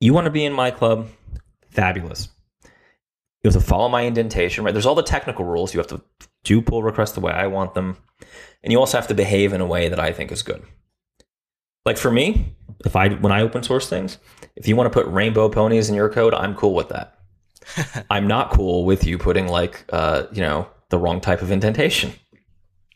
[0.00, 1.08] You want to be in my club?
[1.68, 2.30] Fabulous.
[3.42, 4.72] You have to follow my indentation, right?
[4.72, 5.74] There's all the technical rules.
[5.74, 6.02] You have to
[6.44, 7.98] do pull requests the way I want them.
[8.62, 10.62] And you also have to behave in a way that I think is good.
[11.84, 14.18] Like for me, if I when I open source things,
[14.56, 17.14] if you want to put rainbow ponies in your code, I'm cool with that.
[18.10, 22.12] I'm not cool with you putting like uh, you know, the wrong type of indentation.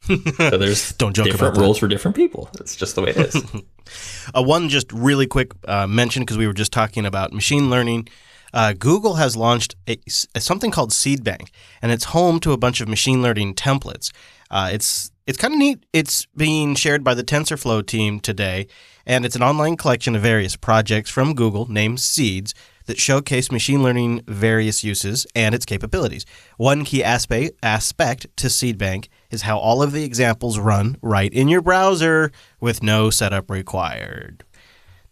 [0.02, 2.50] so there's don't joke different rules for different people.
[2.60, 3.42] It's just the way it is.
[4.34, 8.08] uh, one just really quick uh, mention because we were just talking about machine learning.
[8.52, 9.98] Uh, Google has launched a,
[10.34, 11.48] a, something called SeedBank,
[11.82, 14.12] and it's home to a bunch of machine learning templates.
[14.50, 15.84] Uh, it's it's kind of neat.
[15.92, 18.66] It's being shared by the TensorFlow team today,
[19.06, 22.54] and it's an online collection of various projects from Google named Seeds
[22.86, 26.26] that showcase machine learning various uses and its capabilities.
[26.58, 31.48] One key aspect aspect to SeedBank is how all of the examples run right in
[31.48, 34.44] your browser with no setup required.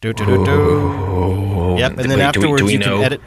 [0.03, 0.53] Do do do do.
[0.53, 1.77] Oh.
[1.79, 3.21] Yep, and then Wait, do we- afterwards do we you know- can edit.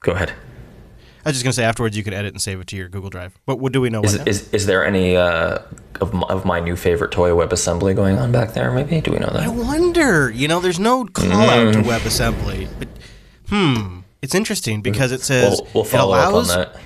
[0.00, 0.32] Go ahead.
[1.26, 3.10] I was just gonna say afterwards you can edit and save it to your Google
[3.10, 3.36] Drive.
[3.46, 4.00] But what do we know?
[4.02, 5.58] Is, is, is there any uh,
[6.00, 8.70] of, my, of my new favorite toy WebAssembly going on back there?
[8.70, 9.42] Maybe do we know that?
[9.42, 10.30] I wonder.
[10.30, 12.88] You know, there's no call out to WebAssembly, but
[13.48, 16.76] hmm, it's interesting because it says We'll, we'll it follow up on allows that.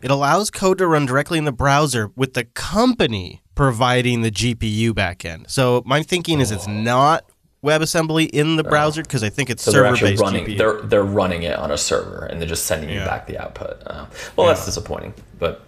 [0.00, 4.92] it allows code to run directly in the browser with the company providing the GPU
[4.92, 5.50] backend.
[5.50, 7.26] So my thinking is it's not
[7.64, 10.22] WebAssembly in the browser because I think it's So they're server based.
[10.22, 10.44] running.
[10.46, 10.58] GPU.
[10.58, 13.82] They're they're running it on a server, and they're just sending you back the output.
[13.86, 15.14] Uh, well, that's disappointing.
[15.38, 15.62] But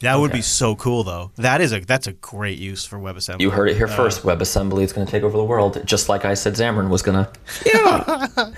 [0.00, 1.30] that would be so cool though.
[1.36, 3.40] That is a that's a great use for WebAssembly.
[3.40, 3.96] you heard it here Uh.
[3.96, 4.22] first.
[4.24, 6.54] WebAssembly is going to take over the world, just like I said.
[6.54, 7.30] Xamarin was going to.
[7.64, 8.26] Yeah.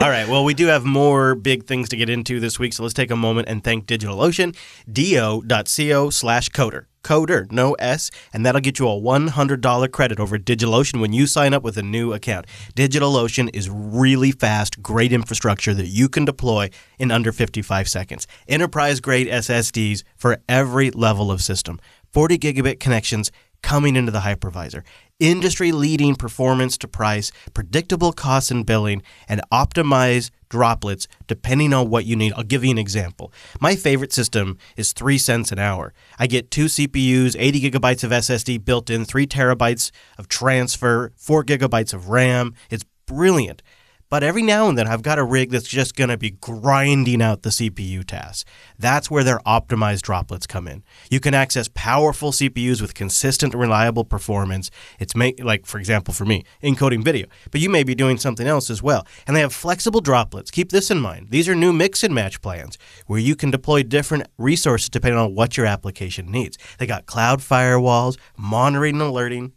[0.00, 0.26] All right.
[0.28, 3.10] Well, we do have more big things to get into this week, so let's take
[3.10, 4.56] a moment and thank DigitalOcean,
[4.90, 6.86] do.co slash coder.
[7.02, 11.54] Coder, no S, and that'll get you a $100 credit over DigitalOcean when you sign
[11.54, 12.46] up with a new account.
[12.74, 18.26] DigitalOcean is really fast, great infrastructure that you can deploy in under 55 seconds.
[18.48, 21.80] Enterprise grade SSDs for every level of system.
[22.12, 23.30] 40 gigabit connections
[23.62, 24.82] coming into the hypervisor.
[25.20, 32.06] Industry leading performance to price, predictable costs and billing, and optimize droplets depending on what
[32.06, 32.32] you need.
[32.32, 33.30] I'll give you an example.
[33.60, 35.92] My favorite system is 3 cents an hour.
[36.18, 41.44] I get two CPUs, 80 gigabytes of SSD built in, 3 terabytes of transfer, 4
[41.44, 42.54] gigabytes of RAM.
[42.70, 43.62] It's brilliant.
[44.10, 47.22] But every now and then, I've got a rig that's just going to be grinding
[47.22, 48.44] out the CPU tasks.
[48.76, 50.82] That's where their optimized droplets come in.
[51.10, 54.68] You can access powerful CPUs with consistent, reliable performance.
[54.98, 57.28] It's like, for example, for me, encoding video.
[57.52, 59.06] But you may be doing something else as well.
[59.28, 60.50] And they have flexible droplets.
[60.50, 61.28] Keep this in mind.
[61.30, 65.36] These are new mix and match plans where you can deploy different resources depending on
[65.36, 66.58] what your application needs.
[66.78, 69.52] They got cloud firewalls, monitoring and alerting,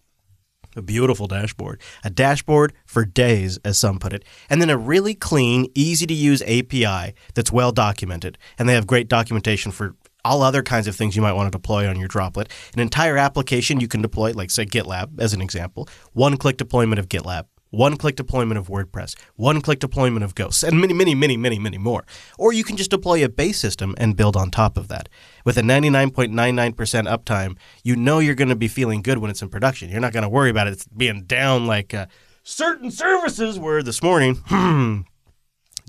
[0.75, 1.81] a beautiful dashboard.
[2.03, 4.23] A dashboard for days, as some put it.
[4.49, 8.37] And then a really clean, easy to use API that's well documented.
[8.57, 11.57] And they have great documentation for all other kinds of things you might want to
[11.57, 12.49] deploy on your droplet.
[12.73, 15.87] An entire application you can deploy, like, say, GitLab, as an example.
[16.13, 17.45] One click deployment of GitLab.
[17.73, 21.57] One click deployment of WordPress, one click deployment of Ghosts, and many, many, many, many,
[21.57, 22.05] many more.
[22.37, 25.09] Or you can just deploy a base system and build on top of that.
[25.43, 26.75] With a 99.99%
[27.07, 29.89] uptime, you know you're going to be feeling good when it's in production.
[29.89, 32.05] You're not going to worry about it being down like uh,
[32.43, 35.07] certain services were this morning.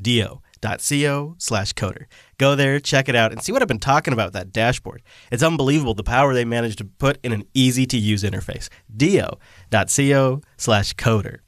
[0.00, 2.06] do.co slash coder.
[2.38, 5.02] Go there, check it out, and see what I've been talking about that dashboard.
[5.30, 8.70] It's unbelievable the power they managed to put in an easy to use interface.
[8.96, 11.40] do.co slash coder.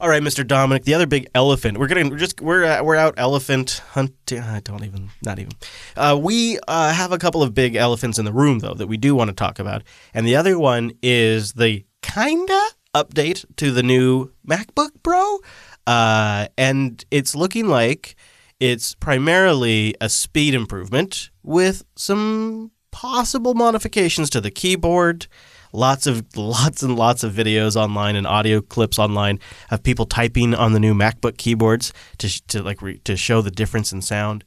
[0.00, 0.46] All right, Mr.
[0.46, 1.76] Dominic, the other big elephant.
[1.76, 4.40] We're getting we're just we're uh, we're out elephant hunting.
[4.40, 5.52] I don't even not even.
[5.94, 8.96] Uh, we uh, have a couple of big elephants in the room though that we
[8.96, 9.82] do want to talk about,
[10.14, 12.58] and the other one is the kinda
[12.94, 15.40] update to the new MacBook Pro,
[15.86, 18.16] uh, and it's looking like
[18.58, 25.26] it's primarily a speed improvement with some possible modifications to the keyboard
[25.72, 29.38] lots of lots and lots of videos online and audio clips online
[29.70, 33.50] of people typing on the new MacBook keyboards to to like re- to show the
[33.50, 34.44] difference in sound.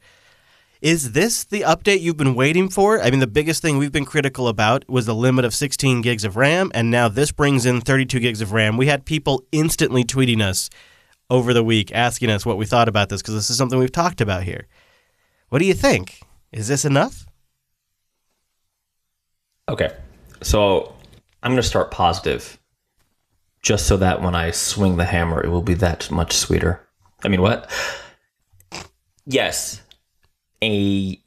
[0.81, 3.01] Is this the update you've been waiting for?
[3.01, 6.25] I mean, the biggest thing we've been critical about was the limit of 16 gigs
[6.25, 8.75] of RAM, and now this brings in 32 gigs of RAM.
[8.75, 10.69] We had people instantly tweeting us
[11.29, 13.93] over the week asking us what we thought about this because this is something we've
[13.93, 14.67] talked about here.
[15.47, 16.19] What do you think?
[16.51, 17.25] Is this enough?
[19.69, 19.95] Okay,
[20.41, 20.92] so
[21.43, 22.57] I'm going to start positive,
[23.61, 26.81] just so that when I swing the hammer, it will be that much sweeter.
[27.23, 27.69] I mean, what?
[29.25, 29.81] Yes,
[30.61, 31.19] a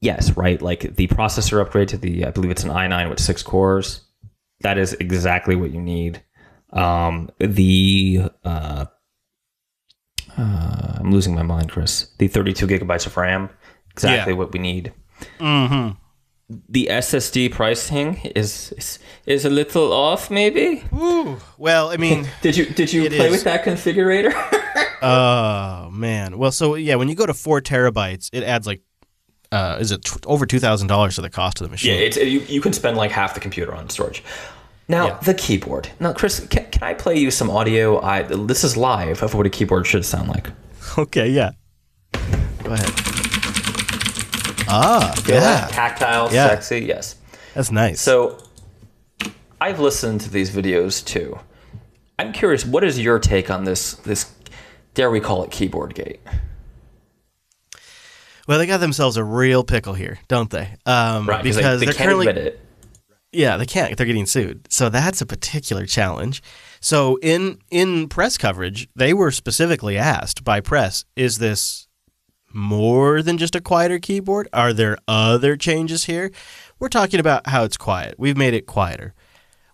[0.00, 0.60] yes, right?
[0.60, 4.00] Like the processor upgrade to the, I believe it's an i9 with six cores.
[4.62, 6.22] That is exactly what you need.
[6.72, 8.86] Um, the uh,
[10.36, 12.10] uh, I'm losing my mind, Chris.
[12.18, 13.48] The 32 gigabytes of RAM,
[13.90, 14.38] exactly Yeah.
[14.38, 14.92] what we need
[15.38, 15.98] Mm-hmm.
[16.68, 20.82] The SSD pricing is, is is a little off, maybe.
[20.92, 21.38] Ooh.
[21.58, 23.30] Well, I mean, Did you did you play is.
[23.32, 24.32] with that configurator?
[25.02, 26.38] oh man.
[26.38, 28.82] Well, so yeah, when you go to four terabytes, it adds like,
[29.52, 32.02] uh, is it t- over two thousand dollars to the cost of the yeah, machine?
[32.02, 34.22] it's you, you can spend like half the computer on storage.
[34.88, 35.18] Now Yeah.
[35.20, 35.88] the keyboard.
[36.00, 38.00] Now, Chris, can, can I play you some audio?
[38.00, 40.48] I this is live of what a keyboard should sound like.
[40.98, 41.52] Okay, yeah.
[42.64, 42.90] Go ahead.
[44.70, 45.66] Ah, Feel yeah.
[45.70, 46.48] tactile, Yeah.
[46.48, 46.80] sexy.
[46.80, 47.16] Yes.
[47.54, 48.00] That's nice.
[48.00, 48.38] So
[49.60, 51.38] I've listened to these videos too.
[52.18, 54.30] I'm curious, what is your take on this this
[54.94, 56.20] dare we call it keyboard gate?
[58.48, 60.74] well, they got themselves a real pickle here, don't they?
[60.86, 62.60] Um, Right, because they, they they're can't currently admit it.
[63.32, 63.96] Yeah, they can't.
[63.96, 64.66] They're getting sued.
[64.70, 66.42] So that's a particular challenge.
[66.80, 71.86] So in in press coverage, they were specifically asked by press, is this
[72.52, 74.48] more than just a quieter keyboard?
[74.52, 76.30] Are there other changes here?
[76.78, 78.14] We're talking about how it's quiet.
[78.18, 79.14] We've made it quieter.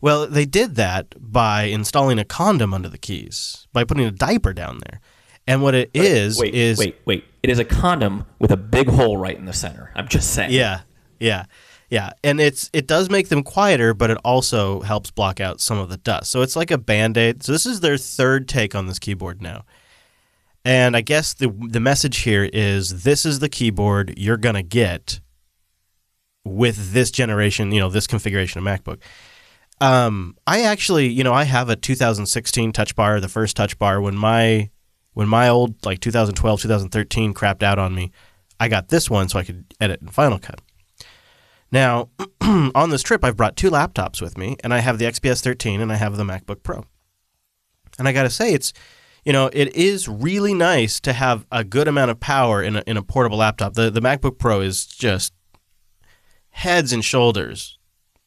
[0.01, 4.53] Well, they did that by installing a condom under the keys, by putting a diaper
[4.53, 5.01] down there.
[5.47, 7.25] And what it is wait, is wait, wait.
[7.43, 9.93] It is a condom with a big hole right in the center.
[9.95, 10.51] I'm just saying.
[10.51, 10.81] Yeah,
[11.21, 11.45] yeah,
[11.89, 15.79] yeah, and it's it does make them quieter, but it also helps block out some
[15.79, 16.33] of the dust.
[16.33, 17.45] So it's like a band aid.
[17.45, 19.65] So this is their third take on this keyboard now,
[20.67, 25.21] and I guess the the message here is this is the keyboard you're gonna get
[26.45, 29.01] with this generation, you know, this configuration of MacBook.
[29.81, 34.01] Um, I actually, you know, I have a 2016 Touch Bar, the first Touch Bar.
[34.01, 34.71] When my
[35.13, 38.11] when my old like 2012, 2013 crapped out on me,
[38.59, 40.61] I got this one so I could edit in Final Cut.
[41.71, 42.09] Now,
[42.41, 45.81] on this trip, I've brought two laptops with me, and I have the XPS 13
[45.81, 46.85] and I have the MacBook Pro.
[48.01, 48.73] And I got to say, it's
[49.27, 52.85] you know, it is really nice to have a good amount of power in a,
[52.87, 53.75] in a portable laptop.
[53.75, 55.33] The the MacBook Pro is just
[56.51, 57.77] heads and shoulders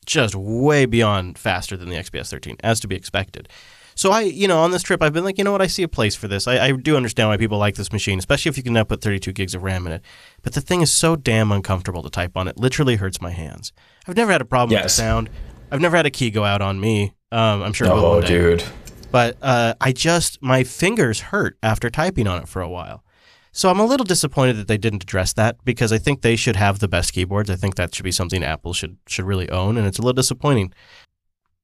[0.06, 3.48] just way beyond faster than the XPS 13, as to be expected.
[3.96, 5.84] So I, you know, on this trip, I've been like, you know what, I see
[5.84, 6.48] a place for this.
[6.48, 9.02] I, I do understand why people like this machine, especially if you can now put
[9.02, 10.02] 32 gigs of RAM in it.
[10.42, 12.48] But the thing is so damn uncomfortable to type on.
[12.48, 13.72] It literally hurts my hands.
[14.08, 15.30] I've never had a problem with the sound.
[15.72, 17.14] I've never had a key go out on me.
[17.32, 17.88] Um, I'm sure.
[17.90, 18.64] Oh, dude.
[19.12, 23.04] But uh, I just my fingers hurt after typing on it for a while.
[23.52, 26.56] So I'm a little disappointed that they didn't address that because I think they should
[26.56, 27.50] have the best keyboards.
[27.50, 30.14] I think that should be something Apple should should really own, and it's a little
[30.14, 30.74] disappointing.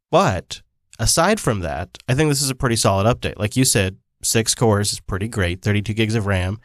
[0.09, 0.61] But
[0.97, 3.37] aside from that, I think this is a pretty solid update.
[3.37, 6.59] Like you said, six cores is pretty great, 32 gigs of RAM.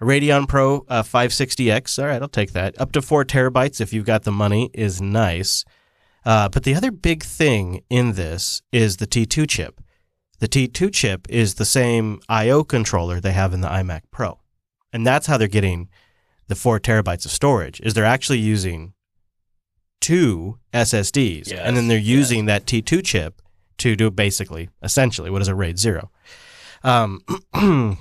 [0.00, 2.80] A Radeon Pro uh, 560X, all right, I'll take that.
[2.80, 5.64] Up to four terabytes if you've got the money is nice.
[6.24, 9.80] Uh, but the other big thing in this is the T2 chip.
[10.44, 14.40] The T2 chip is the same I/O controller they have in the iMac Pro,
[14.92, 15.88] and that's how they're getting
[16.48, 17.80] the four terabytes of storage.
[17.80, 18.92] Is they're actually using
[20.02, 23.40] two SSDs, and then they're using that T2 chip
[23.78, 26.10] to do basically, essentially, what is a RAID zero.
[26.82, 27.22] Um,
[27.54, 27.96] and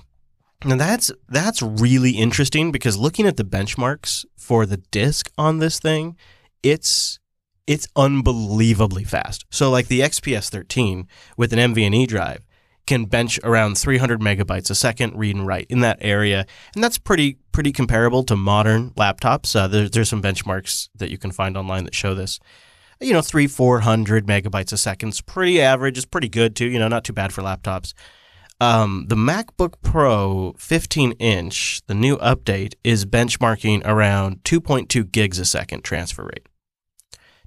[0.62, 6.17] that's that's really interesting because looking at the benchmarks for the disk on this thing,
[6.62, 7.19] it's
[7.67, 9.45] it's unbelievably fast.
[9.49, 12.45] So like the XPS 13 with an NVMe drive
[12.86, 16.45] can bench around 300 megabytes a second read and write in that area,
[16.76, 19.56] and that's pretty pretty comparable to modern laptops.
[19.56, 22.39] Uh, there, there's some benchmarks that you can find online that show this.
[22.99, 25.97] You know, three four hundred megabytes a second is pretty average.
[25.97, 26.67] It's pretty good too.
[26.67, 27.93] You know, not too bad for laptops.
[28.62, 35.43] Um, the MacBook Pro 15 inch, the new update, is benchmarking around 2.2 gigs a
[35.43, 36.47] second transfer rate.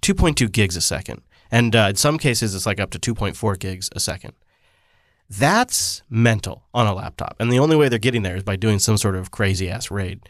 [0.02, 1.22] 2.2 gigs a second.
[1.50, 4.32] And uh, in some cases, it's like up to 2.4 gigs a second.
[5.28, 7.36] That's mental on a laptop.
[7.40, 9.90] And the only way they're getting there is by doing some sort of crazy ass
[9.90, 10.20] raid.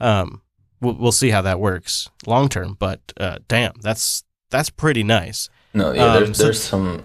[0.00, 0.42] Um,
[0.80, 5.48] we'll, we'll see how that works long term, but uh, damn, that's that's pretty nice.
[5.72, 7.04] No, yeah, Um, there's, so- there's some.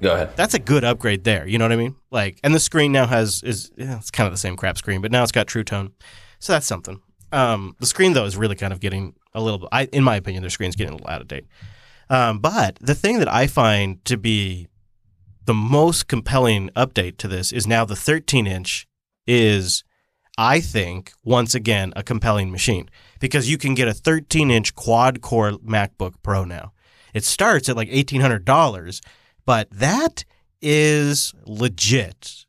[0.00, 0.36] Go ahead.
[0.36, 1.46] That's a good upgrade there.
[1.46, 1.96] You know what I mean?
[2.12, 5.00] Like, and the screen now has is yeah, it's kind of the same crap screen,
[5.00, 5.92] but now it's got True Tone,
[6.38, 7.00] so that's something.
[7.32, 9.68] Um, the screen though is really kind of getting a little.
[9.72, 11.46] I, in my opinion, their screen's getting a little out of date.
[12.10, 14.68] Um, but the thing that I find to be
[15.44, 18.86] the most compelling update to this is now the 13 inch
[19.26, 19.82] is,
[20.36, 22.88] I think, once again a compelling machine
[23.20, 26.72] because you can get a 13 inch quad core MacBook Pro now.
[27.14, 29.00] It starts at like $1,800
[29.44, 30.24] but that
[30.60, 32.46] is legit.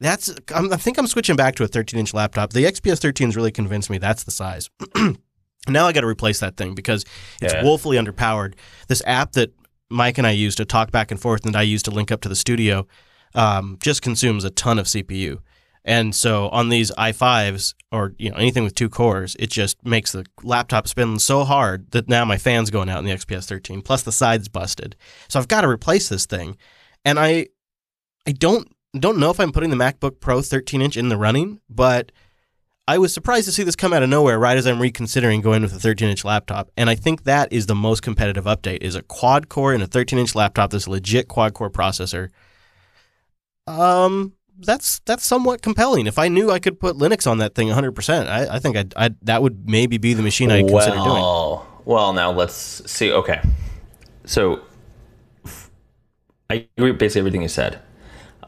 [0.00, 2.52] That's I'm, I think I'm switching back to a 13 inch laptop.
[2.52, 4.68] The XPS 13's really convinced me that's the size.
[5.68, 7.04] now I got to replace that thing because
[7.40, 7.62] it's Yeah.
[7.62, 8.54] woefully underpowered.
[8.88, 9.52] This app that
[9.90, 12.20] Mike and I use to talk back and forth, and I use to link up
[12.22, 12.86] to the studio,
[13.34, 15.38] um, just consumes a ton of CPU.
[15.84, 20.12] And so on these i5s or you know anything with two cores, it just makes
[20.12, 23.82] the laptop spin so hard that now my fan's going out in the XPS 13.
[23.82, 24.94] Plus the side's busted,
[25.28, 26.56] so I've got to replace this thing.
[27.04, 27.48] And I,
[28.28, 31.60] I don't don't know if I'm putting the MacBook Pro 13 inch in the running,
[31.68, 32.12] but
[32.92, 35.62] I was surprised to see this come out of nowhere right as I'm reconsidering going
[35.62, 36.70] with a 13 inch laptop.
[36.76, 39.86] And I think that is the most competitive update: is a quad core and a
[39.86, 42.28] 13 inch laptop this legit quad core processor.
[43.66, 46.06] Um, that's that's somewhat compelling.
[46.06, 48.92] If I knew I could put Linux on that thing 100%, I, I think I'd,
[48.94, 51.06] I'd, that would maybe be the machine I'd consider doing.
[51.06, 52.54] well, well, now let's
[52.90, 53.10] see.
[53.10, 53.40] Okay,
[54.26, 54.60] so
[56.50, 57.80] I agree with basically everything you said.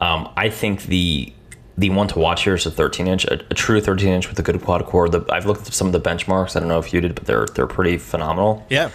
[0.03, 1.32] Um, I think the
[1.76, 4.38] the one to watch here is a 13 inch, a, a true 13 inch with
[4.38, 5.08] a good quad core.
[5.08, 6.54] The, I've looked at some of the benchmarks.
[6.56, 8.64] I don't know if you did, but they're they're pretty phenomenal.
[8.70, 8.90] Yeah.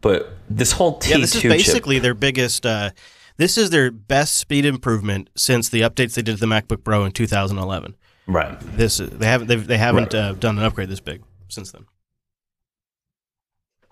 [0.00, 2.64] But this whole T2 Yeah, this is chip, basically their biggest.
[2.64, 2.90] Uh,
[3.36, 7.04] this is their best speed improvement since the updates they did to the MacBook Pro
[7.04, 7.94] in 2011.
[8.26, 8.58] right?
[8.76, 11.84] This they haven't they've, they haven't uh, done an upgrade this big since then.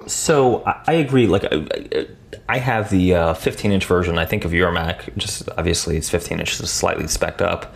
[0.07, 1.27] So I, I agree.
[1.27, 2.07] Like I, I-
[2.49, 4.19] I have the uh, 15 inch version.
[4.19, 5.15] I think of your Mac.
[5.17, 7.75] Just obviously it's 15 inches, slightly specced up,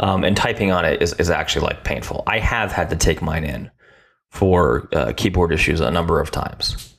[0.00, 2.24] um, and typing on it is, is actually like painful.
[2.26, 3.70] I have had to take mine in
[4.30, 6.96] for uh, keyboard issues a number of times.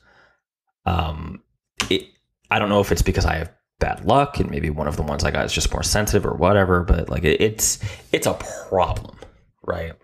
[0.86, 1.42] Um,
[1.90, 2.06] it,
[2.50, 5.02] I don't know if it's because I have bad luck and maybe one of the
[5.02, 7.80] ones I got is just more sensitive or whatever, but like it, it's
[8.12, 8.34] it's a
[8.68, 9.18] problem,
[9.66, 9.94] right?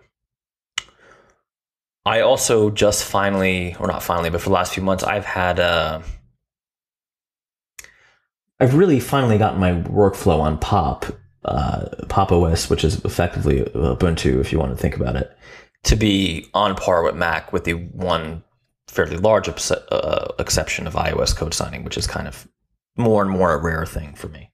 [2.04, 5.60] I also just finally, or not finally, but for the last few months, I've had.
[5.60, 6.00] Uh,
[8.60, 11.06] I've really finally gotten my workflow on Pop,
[11.44, 15.36] uh, Pop OS, which is effectively Ubuntu, if you want to think about it,
[15.84, 18.42] to be on par with Mac, with the one
[18.88, 22.48] fairly large uh, exception of iOS code signing, which is kind of
[22.96, 24.50] more and more a rare thing for me.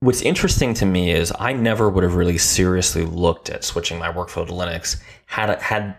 [0.00, 4.10] What's interesting to me is I never would have really seriously looked at switching my
[4.12, 5.96] workflow to Linux had had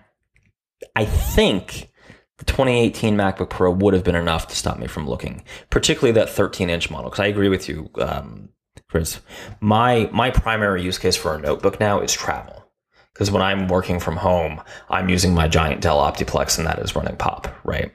[0.96, 1.90] I think
[2.38, 6.30] the 2018 MacBook Pro would have been enough to stop me from looking, particularly that
[6.30, 7.10] 13 inch model.
[7.10, 8.50] Because I agree with you, um,
[8.94, 9.20] Chris.
[9.60, 12.64] My my primary use case for a notebook now is travel.
[13.12, 16.96] Because when I'm working from home, I'm using my giant Dell Optiplex, and that is
[16.96, 17.48] running Pop.
[17.64, 17.92] Right.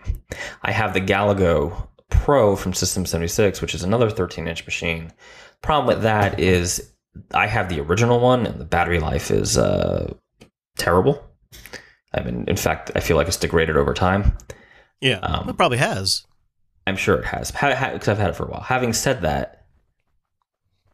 [0.63, 5.13] I have the Galago Pro from System 76, which is another 13 inch machine.
[5.63, 6.93] Problem with that is
[7.33, 10.13] I have the original one, and the battery life is uh,
[10.79, 11.25] terrible.
[12.13, 14.37] I mean, in fact, I feel like it's degraded over time.
[15.01, 16.25] Yeah, Um, it probably has.
[16.89, 18.63] I'm sure it has, because I've had it for a while.
[18.63, 19.58] Having said that,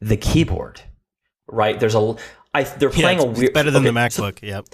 [0.09, 0.81] the keyboard,
[1.47, 1.79] right?
[1.81, 2.17] There's a,
[2.53, 3.55] I, they're Yeah, playing it's, a it's weird.
[3.55, 4.43] better than okay, the so- MacBook.
[4.43, 4.67] yep.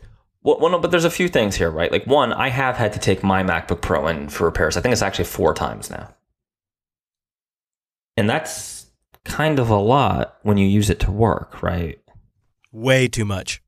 [0.43, 1.91] well, well, no, but there's a few things here, right?
[1.93, 4.77] Like one, I have had to take my MacBook Pro in for repairs.
[4.77, 6.15] I think it's actually four times now,
[8.17, 8.87] and that's
[9.25, 11.99] kind of a lot when you use it to work, right?
[12.73, 13.63] Way too much.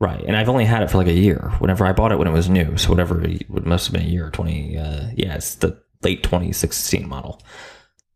[0.00, 1.52] Right, and I've only had it for like a year.
[1.58, 4.08] Whenever I bought it when it was new, so whatever it must have been a
[4.08, 4.78] year, twenty.
[4.78, 7.42] Uh, yeah, it's the late 2016 model.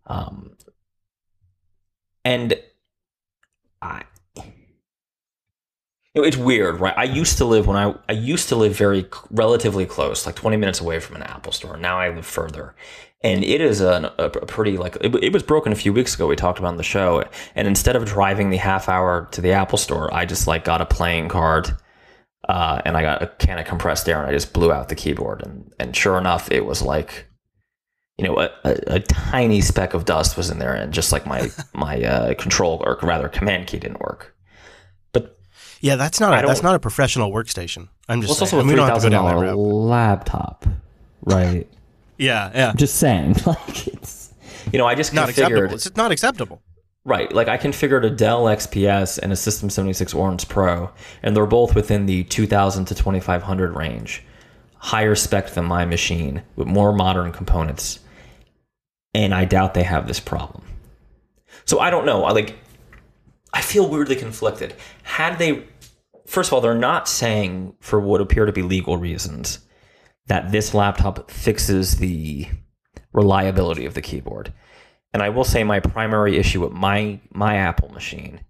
[0.07, 0.57] Um,
[2.25, 2.55] and
[3.83, 4.05] I,
[6.15, 6.95] it's weird, right?
[6.97, 10.57] I used to live when I I used to live very relatively close, like 20
[10.59, 11.77] minutes away from an Apple store.
[11.77, 12.75] Now I live further,
[13.23, 16.27] and it is a, a pretty like it, it was broken a few weeks ago.
[16.27, 17.25] We talked about on the show,
[17.55, 20.81] and instead of driving the half hour to the Apple store, I just like got
[20.81, 21.71] a playing card.
[22.49, 24.97] Uh, and I got a can of compressed air, and I just blew out the
[24.97, 27.27] keyboard, and and sure enough, it was like,
[28.19, 31.27] you know, a, a, a tiny speck of dust was in there, and just like
[31.27, 34.35] my my uh, control or rather command key didn't work.
[35.13, 35.39] But
[35.81, 37.89] Yeah, that's not I a, that's don't- a professional workstation.
[38.09, 38.59] I'm well, just it's saying.
[38.61, 40.67] also a three don't have to thousand go down that dollar laptop,
[41.23, 41.69] right?
[42.19, 42.73] Yeah, yeah.
[42.77, 44.33] Just saying, like it's
[44.71, 45.31] you know, I just Not configured
[45.65, 45.75] acceptable.
[45.75, 46.63] It's not acceptable.
[47.05, 50.91] right, like I configured a Dell XPS and a System seventy six Oryx Pro,
[51.25, 54.23] and they're both within the two thousand to twenty five hundred range,
[54.83, 58.01] higher spec than my machine with more modern components,
[59.15, 60.65] and I doubt they have this problem.
[61.65, 62.25] So I don't know.
[62.25, 62.59] I like.
[63.53, 64.75] I feel weirdly conflicted.
[65.05, 65.65] Had they,
[66.27, 69.61] first of all, they're not saying for what appear to be legal reasons
[70.27, 72.49] that this laptop fixes the
[73.13, 74.53] reliability of the keyboard.
[75.13, 78.41] And I will say my primary issue with my my Apple machine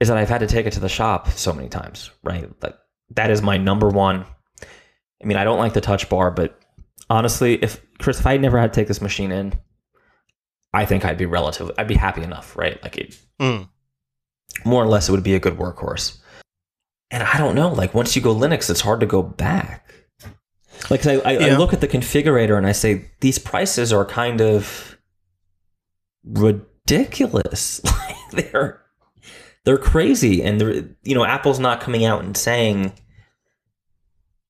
[0.00, 2.58] is that I've had to take it to the shop so many times, right?
[2.60, 2.78] That
[3.10, 4.24] that is my number one.
[5.22, 6.58] I mean, I don't like the touch bar, but
[7.10, 9.52] honestly, if Chris, if I never had to take this machine in,
[10.72, 12.82] I think I'd be relatively, I'd be happy enough, right?
[12.82, 13.68] Like it, Mm.
[14.64, 16.18] more or less, it would be a good workhorse.
[17.10, 19.92] And I don't know, like once you go Linux, it's hard to go back.
[20.90, 24.40] Like I, I, I look at the configurator and I say these prices are kind
[24.40, 24.96] of
[26.24, 27.80] ridiculous.
[28.30, 28.82] Like, they're
[29.64, 32.92] they're crazy, and they're you know Apple's not coming out and saying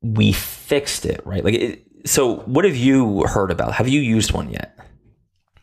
[0.02, 1.44] we fixed it, right?
[1.44, 3.74] Like, it, so what have you heard about?
[3.74, 4.78] Have you used one yet?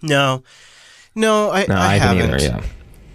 [0.02, 0.44] No,
[1.16, 2.42] no, I, No, I, haven't haven't.
[2.42, 2.58] either.
[2.60, 2.64] Yeah.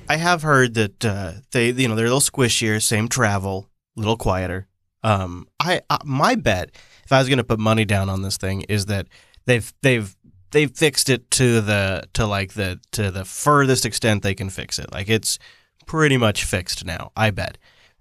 [0.09, 4.01] I have heard that uh, they, you know, they're a little squishier, same travel, a
[4.01, 4.67] little quieter.
[5.03, 6.71] Um, I, I my bet,
[7.05, 9.07] if I was going to put money down on this thing, is that
[9.47, 10.15] they've they've
[10.51, 14.79] they've fixed it to the to like the to the furthest extent they can fix
[14.79, 14.93] it.
[14.93, 15.39] Like it's
[15.87, 17.13] pretty much fixed now.
[17.17, 17.57] I bet.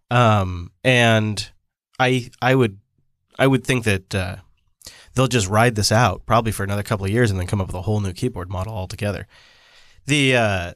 [0.10, 1.48] Um, and
[2.00, 2.80] I I would
[3.40, 4.36] I would think that uh,
[5.16, 7.68] they'll just ride this out probably for another couple of years and then come up
[7.68, 9.26] with a whole new keyboard model altogether.
[10.06, 10.74] The uh,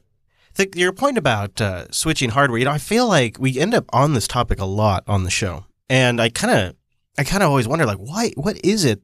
[0.56, 3.84] the, your point about uh, switching hardware, you know, I feel like we end up
[3.92, 6.76] on this topic a lot on the show, and I kind of,
[7.18, 8.30] I kind of always wonder, like, why?
[8.36, 9.02] What is it?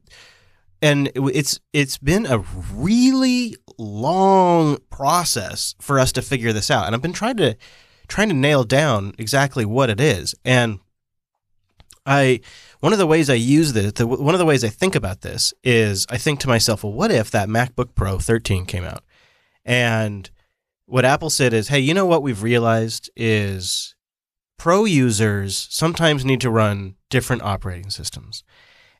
[0.81, 2.39] And it- it's it's been a
[2.73, 7.55] really long process for us to figure this out, and I've been trying to
[8.07, 10.33] trying to nail down exactly what it is.
[10.43, 10.79] And
[12.05, 12.41] I
[12.79, 15.21] one of the ways I use this, the, one of the ways I think about
[15.21, 19.03] this is I think to myself, well, what if that MacBook Pro 13 came out?
[19.63, 20.29] And
[20.85, 23.95] what Apple said is, hey, you know what we've realized is
[24.57, 28.43] pro users sometimes need to run different operating systems.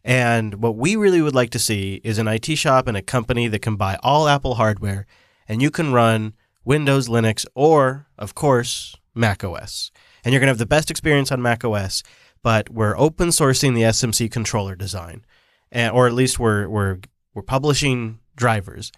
[0.03, 3.47] And what we really would like to see is an IT shop and a company
[3.47, 5.05] that can buy all Apple hardware
[5.47, 6.33] and you can run
[6.63, 9.91] Windows, Linux, or, of course, Mac OS.
[10.23, 12.03] And you're going to have the best experience on Mac OS,
[12.43, 15.25] but we're open sourcing the SMC controller design,
[15.73, 16.99] or at least we're, we're,
[17.33, 18.91] we're publishing drivers.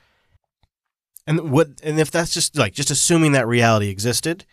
[1.25, 4.45] And what and if that's just like just assuming that reality existed,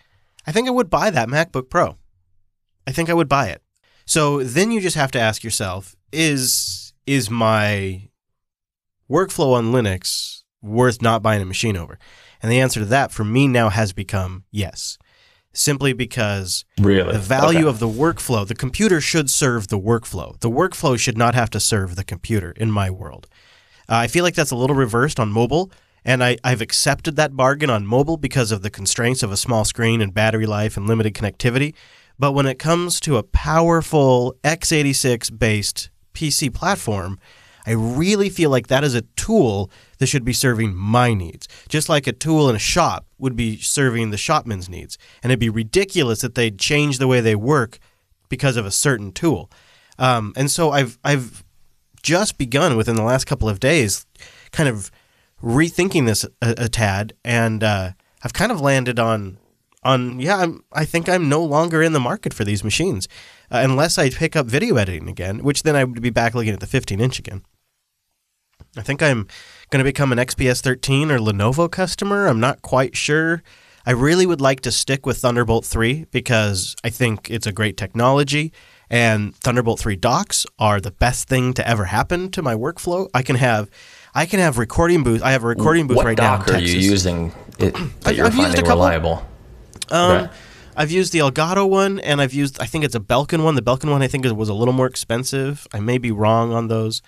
[0.47, 1.97] I think I would buy that MacBook Pro.
[2.87, 3.63] I think I would buy it.
[4.07, 8.09] So then you just have to ask yourself, is is my
[9.11, 11.99] workflow on Linux worth not buying a machine over?
[12.43, 14.97] And the answer to that for me now has become yes.
[15.53, 17.13] Simply because Really?
[17.13, 17.69] the value Okay.
[17.69, 20.39] of the workflow, the computer should serve the workflow.
[20.41, 23.27] The workflow should not have to serve the computer in my world.
[23.89, 25.73] Uh, I feel like that's a little reversed on mobile,
[26.05, 29.65] and I, I've accepted that bargain on mobile because of the constraints of a small
[29.65, 31.75] screen and battery life and limited connectivity.
[32.17, 37.19] But when it comes to a powerful x86 based PC platform,
[37.67, 41.89] I really feel like that is a tool that should be serving my needs, just
[41.89, 44.99] like a tool in a shop would be serving the shopman's needs.
[45.23, 47.79] And it'd be ridiculous that they'd change the way they work
[48.29, 49.51] because of a certain tool.
[49.99, 51.45] Um, and so I've I've
[52.03, 54.07] just begun within the last couple of days,
[54.51, 54.91] kind of
[55.43, 57.91] rethinking this a, a tad, and uh,
[58.23, 59.39] I've kind of landed on
[59.83, 60.37] on yeah.
[60.39, 63.09] I'm, I think I'm no longer in the market for these machines
[63.51, 66.53] uh, unless I pick up video editing again, which then I would be back looking
[66.53, 67.43] at the 15 inch again.
[68.77, 69.27] I think I'm
[69.71, 72.27] going to become an XPS 13 or Lenovo customer.
[72.27, 73.43] I'm not quite sure.
[73.87, 77.77] I really would like to stick with Thunderbolt 3 because I think it's a great
[77.77, 78.53] technology
[78.91, 83.09] and Thunderbolt 3 docks are the best thing to ever happen to my workflow.
[83.15, 83.71] I can have
[84.15, 85.23] I can have recording booth.
[85.23, 88.07] I have a recording booth what right now in dock are you using it, that
[88.07, 88.71] I've- you're I've used a couple.
[88.73, 89.27] reliable?
[89.91, 90.33] Um, Okay.
[90.77, 93.55] I've used the Elgato one, and I've used I think it's a Belkin one.
[93.55, 95.67] The Belkin one I think was a little more expensive.
[95.75, 97.03] I may be wrong on those.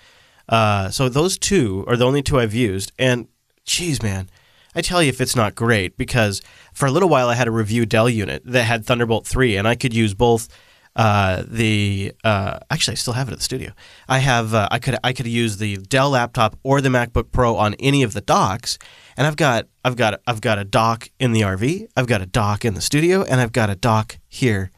[0.49, 3.27] Uh, so those two are the only two I've used, and
[3.65, 4.29] geez, man,
[4.75, 6.41] I tell you if it's not great because
[6.73, 9.67] for a little while I had a review Dell unit that had Thunderbolt three, and
[9.67, 10.49] I could use both.
[10.95, 13.71] Uh, the uh, actually I still have it at the studio.
[14.07, 17.55] I have uh, I could I could use the Dell laptop or the MacBook Pro
[17.55, 18.77] on any of the docks,
[19.17, 22.25] and I've got I've got I've got a dock in the RV, I've got a
[22.25, 24.71] dock in the studio, and I've got a dock here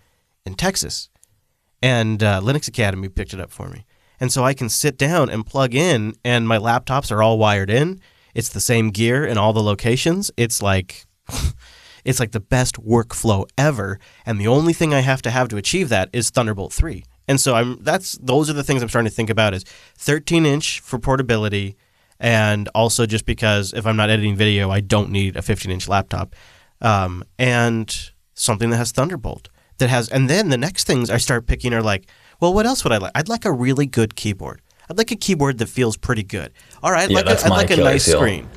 [0.45, 1.09] in Texas.
[1.81, 3.85] And uh, Linux Academy picked it up for me,
[4.19, 7.69] and so I can sit down and plug in, and my laptops are all wired
[7.69, 8.01] in.
[8.33, 10.31] It's the same gear in all the locations.
[10.37, 11.05] It's like
[12.05, 15.57] it's like the best workflow ever, and the only thing I have to have to
[15.57, 17.03] achieve that is Thunderbolt 3.
[17.27, 19.63] And so I'm that's those are the things I'm starting to think about is
[19.97, 21.75] 13 inch for portability,
[22.19, 25.87] and also just because if I'm not editing video, I don't need a 15 inch
[25.87, 26.35] laptop,
[26.81, 30.09] um, and something that has Thunderbolt that has.
[30.09, 32.07] And then the next things I start picking are like,
[32.39, 33.11] well, what else would I like?
[33.15, 34.61] I'd like a really good keyboard.
[34.89, 36.53] I'd like a keyboard that feels pretty good.
[36.83, 38.47] All right, I'd Yeah, like that's a, I'd like a nice screen.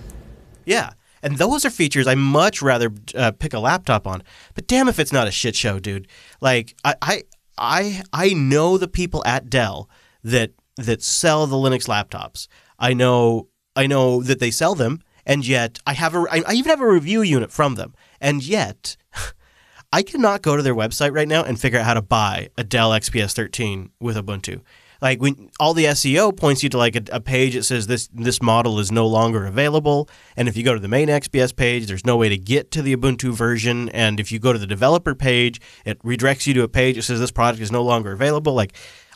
[0.64, 0.90] Yeah.
[1.22, 4.22] And those are features I much rather uh, pick a laptop on.
[4.54, 6.06] But damn if it's not a shit show, dude.
[6.40, 7.22] Like I I
[7.58, 9.90] I, I know the people at Dell
[10.22, 12.46] that that sell the Linux laptops.
[12.78, 16.70] I know I know that they sell them and yet I have a I, even
[16.70, 17.94] have a review unit from them.
[18.20, 18.96] And yet
[19.92, 22.64] I cannot go to their website right now and figure out how to buy a
[22.64, 24.62] Dell XPS 13 with Ubuntu.
[25.00, 28.08] Like when all the SEO points you to like a, a page that says this
[28.12, 31.86] this model is no longer available, and if you go to the main XPS page,
[31.86, 34.66] there's no way to get to the Ubuntu version, and if you go to the
[34.66, 38.10] developer page, it redirects you to a page that says this product is no longer
[38.10, 38.54] available.
[38.54, 38.72] Like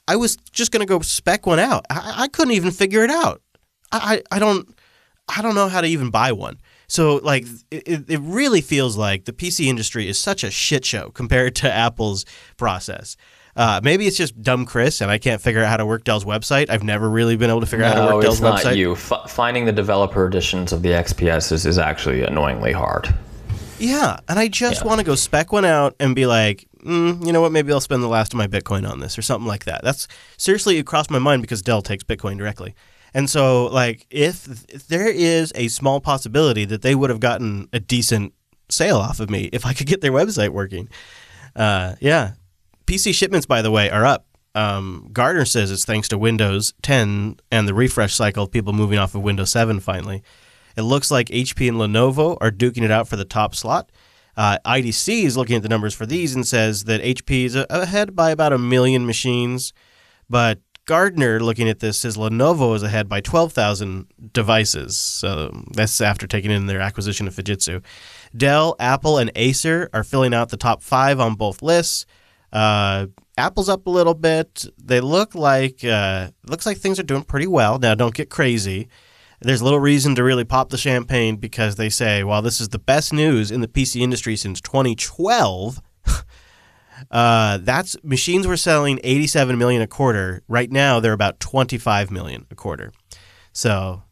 [0.07, 1.85] I was just gonna go spec one out.
[1.91, 3.43] I, I couldn't even figure it out.
[3.93, 4.69] I, I don't
[5.29, 6.59] I don't know how to even buy one.
[6.89, 11.11] So like it, it really feels like the PC industry is such a shit show
[11.11, 12.25] compared to Apple's
[12.57, 13.17] process.
[13.55, 16.25] Uh, maybe it's just dumb Chris and I can't figure out how to work Dell's
[16.25, 16.71] website.
[16.71, 18.61] I've never really been able to figure out how to No, work it's Dell's not
[18.61, 18.77] website.
[18.77, 18.93] you.
[18.93, 23.15] F- finding the developer editions of the XPS is, is actually annoyingly hard.
[23.79, 24.87] Yeah, and I just Yeah.
[24.89, 27.53] want to go spec one out and be like, mm, you know what?
[27.53, 29.83] Maybe I'll spend the last of my Bitcoin on this or something like that.
[29.85, 32.75] That's seriously it crossed my mind because Dell takes Bitcoin directly,
[33.15, 37.69] And so, like, if, if there is a small possibility that they would have gotten
[37.73, 38.33] a decent
[38.73, 40.89] sale off of me if I could get their website working.
[41.55, 42.33] Uh, yeah.
[42.87, 44.27] PC shipments, by the way, are up.
[44.55, 48.99] Um, Gartner says it's thanks to Windows 10 and the refresh cycle of people moving
[48.99, 50.23] off of Windows 7 finally.
[50.77, 53.91] It looks like HP and Lenovo are duking it out for the top slot.
[54.37, 58.17] Uh, IDC is looking at the numbers for these and says that HP is ahead
[58.17, 59.73] by about a million machines,
[60.29, 64.97] but Gartner, looking at this, says Lenovo is ahead by 12,000 devices.
[64.97, 67.83] So that's after taking in their acquisition of Fujitsu.
[68.37, 72.05] Dell, Apple, and Acer are filling out the top five on both lists.
[72.53, 73.07] Uh,
[73.39, 74.67] Apple's up a little bit.
[74.83, 77.79] They look like uh, looks like things are doing pretty well.
[77.79, 78.89] Now, don't get crazy.
[79.41, 82.79] There's little reason to really pop the champagne because they say, "Well, this is the
[82.79, 85.81] best news in the PC industry since 2012."
[87.11, 90.43] Uh, that's machines were selling 87 million a quarter.
[90.49, 92.93] Right now, they're about 25 million a quarter.
[93.53, 94.03] So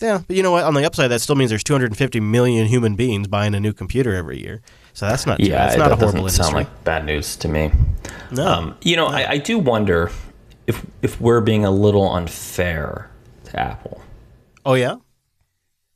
[0.00, 0.64] yeah, but you know what?
[0.64, 4.14] On the upside, that still means there's 250 million human beings buying a new computer
[4.14, 4.62] every year.
[4.94, 6.42] So that's not yeah, it's not a horrible doesn't industry.
[6.44, 7.70] sound like bad news to me.
[8.30, 10.10] no, Um, you know, I, I do wonder
[10.66, 13.10] if if we're being a little unfair
[13.44, 14.00] to Apple,
[14.64, 14.96] oh yeah.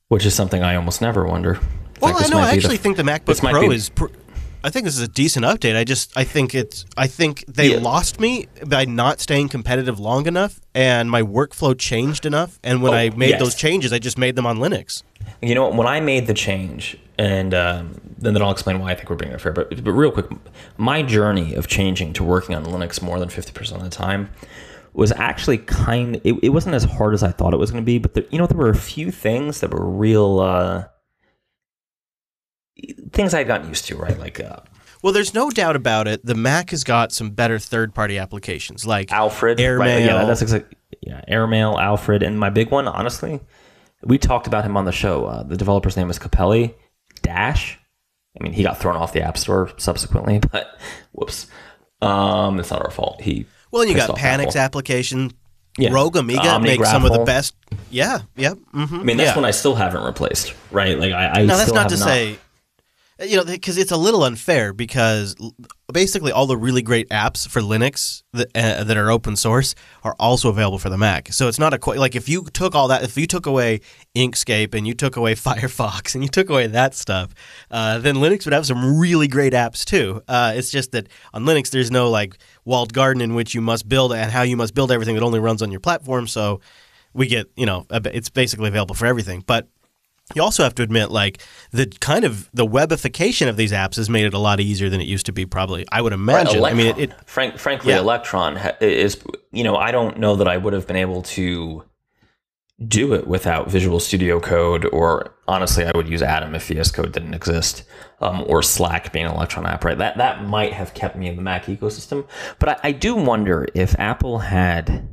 [0.08, 1.58] which is something I almost never wonder.
[2.00, 2.38] Well, fact, I know.
[2.38, 3.88] I be the- actually think the MacBook Pro be- is.
[3.88, 4.06] Pr-
[4.64, 5.76] I think this is a decent update.
[5.76, 7.80] I just I think it's I think they Yeah.
[7.80, 12.58] lost me by not staying competitive long enough, and my workflow changed enough.
[12.64, 13.40] And when Oh, I made yes.
[13.40, 15.02] those changes, I just made them on Linux.
[15.42, 18.94] You know, when I made the change, and um, then then I'll explain why I
[18.94, 19.52] think we're being unfair.
[19.52, 20.26] But but real quick,
[20.78, 24.30] my journey of changing to working on Linux more than fifty percent of the time
[24.94, 26.20] was actually kind.
[26.24, 27.98] It, it wasn't as hard as I thought it was going to be.
[27.98, 30.84] But there, you know, there were a few things that were real uh,
[33.12, 33.96] things I had gotten used to.
[33.96, 34.60] Right, like uh,
[35.02, 36.24] Well, there's no doubt about it.
[36.24, 39.78] The Mac has got some better third-party applications, like Alfred, Airmail.
[39.78, 40.76] Right, yeah, that's exactly.
[41.00, 43.40] Yeah, Airmail, Alfred, and my big one, honestly,
[44.02, 45.26] we talked about him on the show.
[45.26, 46.74] Uh, the developer's name is Kapeli
[47.22, 47.78] Dash.
[48.38, 50.78] I mean, he got thrown off the App Store subsequently, but
[51.12, 51.46] whoops,
[52.00, 53.20] um, it's not our fault.
[53.20, 54.64] He Well, and you got Panic's Apple.
[54.64, 55.32] application.
[55.76, 55.92] Yeah.
[55.92, 57.56] Rogue Amoeba makes some of the best.
[57.90, 58.54] Yeah, yeah.
[58.72, 58.94] Mm-hmm.
[58.94, 59.34] I mean, that's yeah.
[59.34, 60.54] one I still haven't replaced.
[60.70, 60.96] Right?
[60.96, 62.38] Like I, I No, that's not to say,
[63.24, 65.36] you know, because it's a little unfair because
[65.92, 70.16] basically all the really great apps for Linux that, uh, that are open source are
[70.18, 71.32] also available for the Mac.
[71.32, 73.80] So it's not a qu- like if you took all that, if you took away
[74.14, 77.34] Inkscape and you took away Firefox and you took away that stuff,
[77.70, 80.22] uh, then Linux would have some really great apps too.
[80.28, 83.88] Uh, it's just that on Linux there's no like walled garden in which you must
[83.88, 86.26] build and how you must build everything that only runs on your platform.
[86.26, 86.60] So
[87.12, 89.68] we get you know it's basically available for everything, but
[90.34, 94.08] you also have to admit like the kind of the webification of these apps has
[94.08, 96.72] made it a lot easier than it used to be probably i would imagine i
[96.72, 98.00] mean it, it Frank, frankly, Yeah.
[98.00, 99.22] Electron is,
[99.52, 101.84] you know, I don't know that I would have been able to
[102.86, 107.12] do it without Visual Studio Code, or honestly, I would use Atom if VS Code
[107.12, 107.84] didn't exist,
[108.20, 109.96] um, or Slack being an Electron app, right?
[109.96, 112.26] That that might have kept me in the Mac ecosystem.
[112.58, 115.08] But I, I do wonder if Apple had.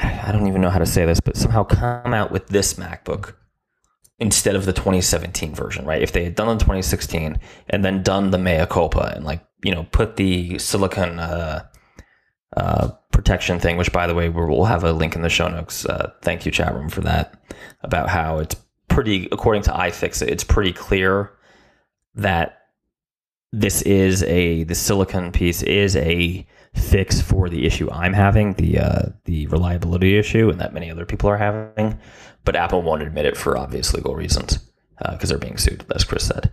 [0.00, 3.34] I don't even know how to say this, but somehow come out with this MacBook
[4.18, 6.02] instead of the 2017 version, right?
[6.02, 7.38] If they had done the 2016
[7.70, 11.66] and then done the mea culpa and like you know put the silicon uh,
[12.56, 15.84] uh, protection thing, which by the way we'll have a link in the show notes.
[15.84, 17.34] Uh, thank you, chat room, for that.
[17.82, 18.56] About how it's
[18.88, 21.32] pretty, according to iFixit, it's pretty clear
[22.14, 22.58] that
[23.52, 26.46] this is a the silicon piece is a
[26.78, 31.04] fix for the issue I'm having, the uh, the reliability issue, and that many other
[31.04, 31.98] people are having.
[32.44, 34.58] But Apple won't admit it for obvious legal reasons
[35.12, 36.50] because they're being sued, as Chris said.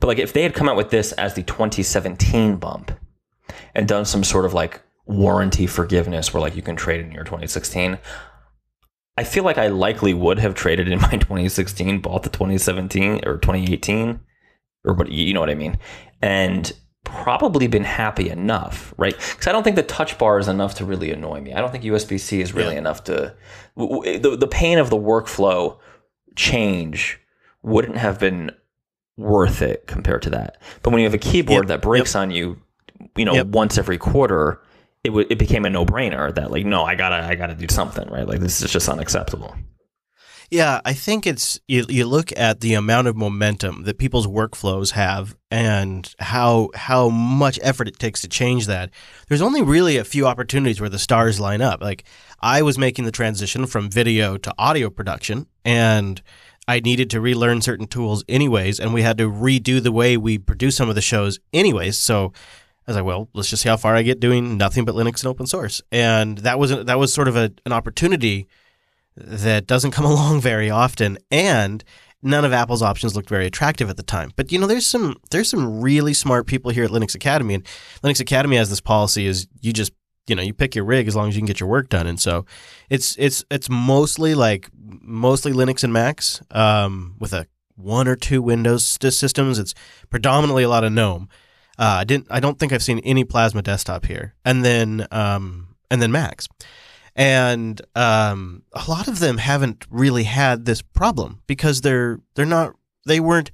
[0.00, 2.92] But like if they had come out with this as the 2017 bump
[3.74, 7.24] and done some sort of like warranty forgiveness where like you can trade in your
[7.24, 7.98] 2016,
[9.16, 13.38] I feel like I likely would have traded in my 2016, bought the 2017 or
[13.38, 14.20] 2018
[14.84, 15.78] or what you know what I mean,
[16.22, 16.72] and
[17.06, 19.14] probably been happy enough, right?
[19.16, 21.54] Because I don't think the touch bar is enough to really annoy me.
[21.54, 22.80] I don't think USB C is really Yeah.
[22.80, 23.34] enough to
[23.76, 25.78] w- w- the the pain of the workflow
[26.34, 27.18] change
[27.62, 28.50] wouldn't have been
[29.16, 30.58] worth it compared to that.
[30.82, 32.58] But when you have a keyboard Yep, that breaks on you,
[33.16, 33.46] you know, Yep.
[33.48, 34.60] once every quarter,
[35.04, 37.66] it w- it became a no brainer that like no, I gotta I gotta do
[37.70, 38.26] something, right?
[38.28, 39.54] Like this is just unacceptable.
[40.50, 44.92] Yeah i think it's you, you look at the amount of momentum that people's workflows
[44.92, 48.90] have and how how much effort it takes to change that
[49.28, 52.04] there's only really a few opportunities where the stars line up like
[52.40, 56.22] i was making the transition from video to audio production and
[56.68, 60.36] I needed to relearn certain tools anyways, and we had to redo the way we
[60.36, 61.96] produce some of the shows anyways.
[61.96, 62.32] So
[62.86, 65.22] I was like, well, let's just see how far I get doing nothing but Linux
[65.22, 65.80] and open source.
[65.92, 68.48] And that was that was sort of a, an opportunity
[69.16, 71.18] that doesn't come along very often.
[71.30, 71.82] And
[72.22, 74.32] none of Apple's options looked very attractive at the time.
[74.36, 77.64] But you know, there's some there's some really smart people here at Linux Academy, and
[78.02, 79.92] Linux Academy has this policy: is you just
[80.26, 82.06] you know you pick your rig as long as you can get your work done.
[82.06, 82.44] And so
[82.90, 87.46] it's it's it's mostly like mostly Linux and Macs um, with a
[87.76, 89.58] one or two Windows systems.
[89.58, 89.74] It's
[90.10, 91.28] predominantly a lot of GNOME.
[91.78, 92.26] Uh, I didn't.
[92.30, 96.48] I don't think I've seen any Plasma desktop here, and then um, and then Macs
[97.16, 102.76] and um, a lot of them haven't really had this problem because they're they're not
[103.06, 103.50] they weren't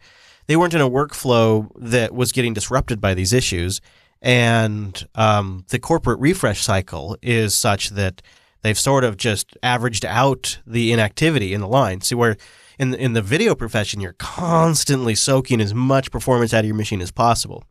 [0.48, 3.80] they weren't in a workflow that was getting disrupted by these issues,
[4.20, 8.20] and um, the corporate refresh cycle is such that
[8.62, 12.00] they've sort of just averaged out the inactivity in the line.
[12.00, 12.36] See where
[12.80, 17.00] in in the video profession you're constantly soaking as much performance out of your machine
[17.00, 17.62] as possible.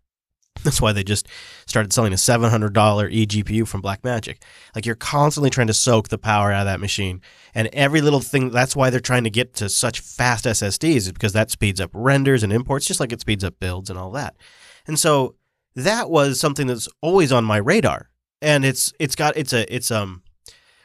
[0.64, 1.28] That's why they just
[1.66, 4.38] started selling a $700 eGPU from Blackmagic.
[4.76, 7.22] Like you're constantly trying to soak the power out of that machine.
[7.54, 11.12] And every little thing, that's why they're trying to get to such fast SSDs, is
[11.12, 14.12] because that speeds up renders and imports, just like it speeds up builds and all
[14.12, 14.36] that.
[14.88, 15.36] And so
[15.76, 18.10] that was something that's always on my radar.
[18.42, 20.24] And it's it's got it's a it's um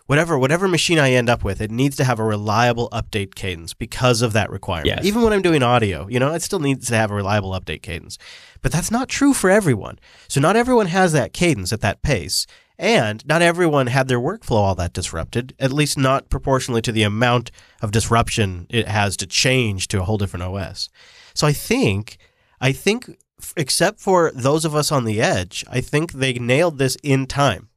[0.06, 3.74] whatever whatever machine I end up with, it needs to have a reliable update cadence
[3.74, 4.96] because of that requirement.
[4.96, 5.04] Yes.
[5.04, 7.82] Even when I'm doing audio, you know, it still needs to have a reliable update
[7.82, 8.18] cadence.
[8.62, 9.98] But that's not true for everyone.
[10.28, 12.46] So not everyone has that cadence at that pace.
[12.78, 17.04] And not everyone had their workflow all that disrupted, at least not proportionally to the
[17.04, 17.50] amount
[17.80, 20.90] of disruption it has to change to a whole different OS.
[21.32, 22.18] So I think,
[22.60, 23.16] I think,
[23.56, 27.70] except for those of us on the edge, I think they nailed this in time.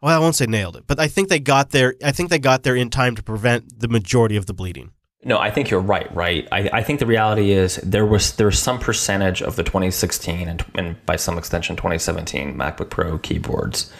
[0.00, 1.94] Well, I won't say nailed it, but I think they got there.
[2.04, 4.92] I think they got there in time to prevent the majority of the bleeding.
[5.24, 6.12] No, I think you're right.
[6.14, 6.46] Right.
[6.52, 10.46] I, I think the reality is there was there was some percentage of the 2016
[10.48, 13.92] and, and by some extension 2017 MacBook Pro keyboards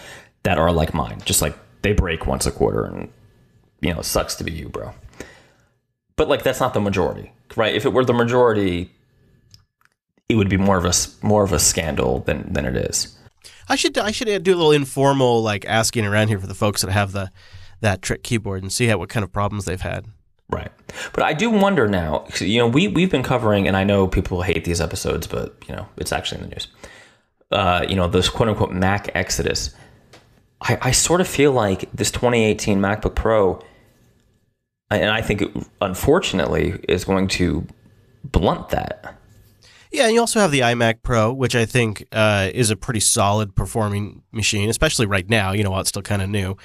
[0.43, 3.09] that are like mine, just like they break once a quarter, and
[3.81, 4.93] you know, it sucks to be you, bro.
[6.15, 7.75] But like that's not the majority, right?
[7.75, 8.91] If it were the majority,
[10.29, 10.93] it would be more of a
[11.25, 13.18] more of a scandal than than it is.
[13.69, 16.81] I should I should do a little informal like asking around here for the folks
[16.81, 17.31] that have the
[17.81, 20.07] that trick keyboard and see how what kind of problems they've had.
[20.49, 20.71] Right.
[21.13, 24.41] But I do wonder now, you know, we, we've been covering, and I know people
[24.41, 26.67] hate these episodes, but, you know, it's actually in the news.
[27.51, 29.75] Uh, you know, this quote unquote Mac exodus.
[30.61, 33.63] I, I sort of feel like this 2018 MacBook Pro,
[34.89, 35.51] and I think it,
[35.81, 37.65] unfortunately, is going to
[38.23, 39.18] blunt that.
[39.91, 42.99] Yeah, and you also have the iMac Pro, which I think uh, is a pretty
[42.99, 46.57] solid performing machine, especially right now, you know, while it's still kind of new.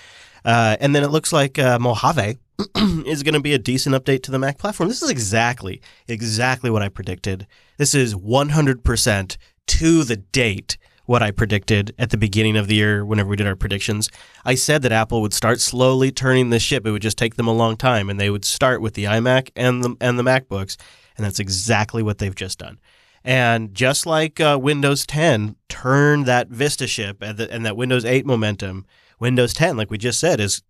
[0.44, 2.38] Uh, and then it looks like uh, Mojave
[3.06, 4.90] is going to be a decent update to the Mac platform.
[4.90, 7.46] This is exactly, exactly what I predicted.
[7.78, 13.04] This is 100% to the date what I predicted at the beginning of the year
[13.04, 14.08] whenever we did our predictions.
[14.44, 16.86] I said that Apple would start slowly turning the ship.
[16.86, 19.50] It would just take them a long time and they would start with the iMac
[19.56, 20.76] and the and the MacBooks,
[21.16, 22.78] and that's exactly what they've just done.
[23.24, 28.04] And just like uh, Windows 10 turned that Vista ship and, the, and that Windows
[28.04, 28.84] 8 momentum,
[29.18, 30.62] Windows 10, like we just said, is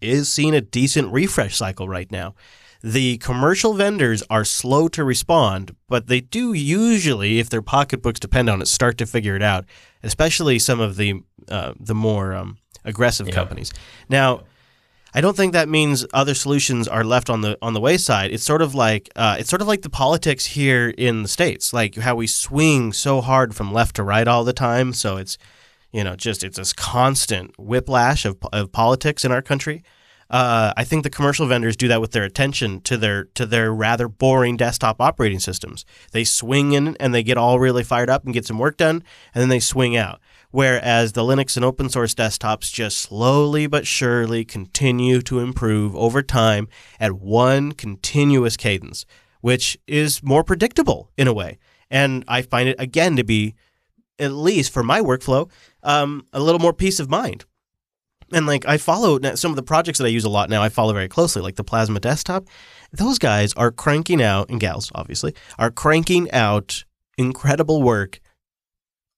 [0.00, 2.34] is seeing a decent refresh cycle right now.
[2.84, 8.48] The commercial vendors are slow to respond, but they do usually, if their pocketbooks depend
[8.48, 9.64] on it, start to figure it out.
[10.04, 11.14] Especially some of the
[11.48, 13.34] uh, the more um, aggressive Yeah.
[13.34, 13.72] companies.
[14.08, 14.44] Now,
[15.14, 18.30] I don't think that means other solutions are left on the on the wayside.
[18.30, 21.72] It's sort of like uh, it's sort of like the politics here in the states,
[21.72, 24.92] like how we swing so hard from left to right all the time.
[24.92, 25.38] So it's
[25.92, 29.82] you know just it's this constant whiplash of, of politics in our country.
[30.30, 33.72] Uh, I think the commercial vendors do that with their attention to their to their
[33.72, 35.86] rather boring desktop operating systems.
[36.12, 39.02] They swing in and they get all really fired up and get some work done,
[39.34, 40.20] and then they swing out.
[40.50, 46.22] Whereas the Linux and open source desktops just slowly but surely continue to improve over
[46.22, 46.68] time
[46.98, 49.04] at one continuous cadence,
[49.42, 51.58] which is more predictable in a way.
[51.90, 53.54] And I find it again to be,
[54.18, 55.50] at least for my workflow,
[55.82, 57.44] um, a little more peace of mind.
[58.32, 60.68] And like I follow some of the projects that I use a lot now, I
[60.68, 62.46] follow very closely, like the Plasma Desktop.
[62.92, 66.84] Those guys are cranking out, and gals obviously, are cranking out
[67.16, 68.20] incredible work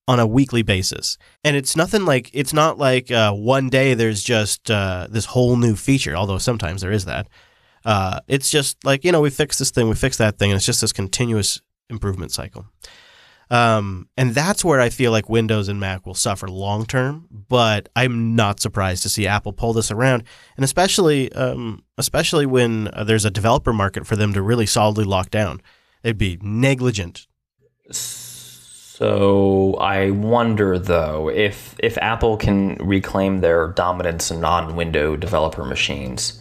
[0.08, 1.18] on a weekly basis.
[1.44, 5.56] And it's nothing like it's not like uh, one day there's just uh, this whole
[5.56, 7.28] new feature, although sometimes there is that.
[7.84, 10.56] Uh, it's just like you know we fix this thing, we fix that thing, and
[10.56, 12.66] it's just this continuous improvement cycle.
[13.50, 17.26] Um, and that's where I feel like Windows and Mac will suffer long term.
[17.30, 20.24] But I'm not surprised to see Apple pull this around,
[20.56, 25.04] and especially um, especially when uh, there's a developer market for them to really solidly
[25.04, 25.60] lock down.
[26.02, 27.26] They'd be negligent.
[29.00, 36.38] So I wonder though if if Apple can reclaim their dominance in non-window developer machines,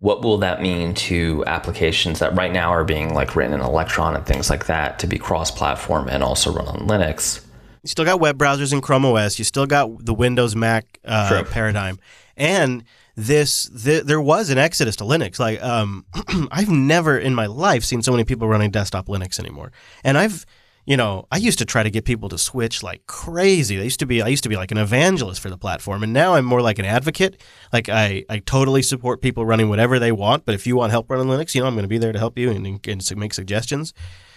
[0.00, 4.14] what will that mean to applications that right now are being like written in Electron
[4.14, 7.42] and things like that to be cross-platform and also run on Linux?
[7.82, 9.38] You still got web browsers in Chrome OS.
[9.38, 11.98] You still got the Windows Mac uh, paradigm,
[12.36, 12.84] and
[13.16, 15.38] this th- there was an exodus to Linux.
[15.38, 16.04] Like um,
[16.50, 20.44] I've never in my life seen so many people running desktop Linux anymore, and I've
[20.86, 23.76] you know, I used to try to get people to switch like crazy.
[23.76, 26.12] They used to be I used to be like an evangelist for the platform, and
[26.12, 27.40] now I'm more like an advocate.
[27.72, 31.10] Like I, I totally support people running whatever they want, but if you want help
[31.10, 33.32] running Linux, you know, I'm going to be there to help you and, and make
[33.32, 33.94] suggestions.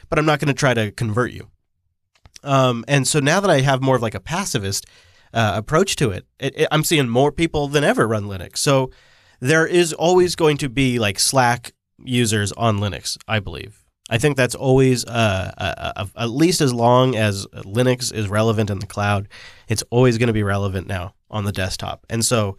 [0.10, 1.50] But I'm not going to try to convert you.
[2.44, 4.86] Um, and so now that I have more of like a pacifist
[5.34, 8.60] uh, approach to it, it, it, I'm seeing more people than ever run Linux.
[8.60, 8.90] So
[9.42, 11.74] there is always going to be like Slack
[12.04, 13.87] users on Linux, I believe.
[14.10, 18.70] I think that's always uh, uh, uh, at least as long as Linux is relevant
[18.70, 19.28] in the cloud,
[19.68, 22.06] it's always going to be relevant now on the desktop.
[22.10, 22.56] And so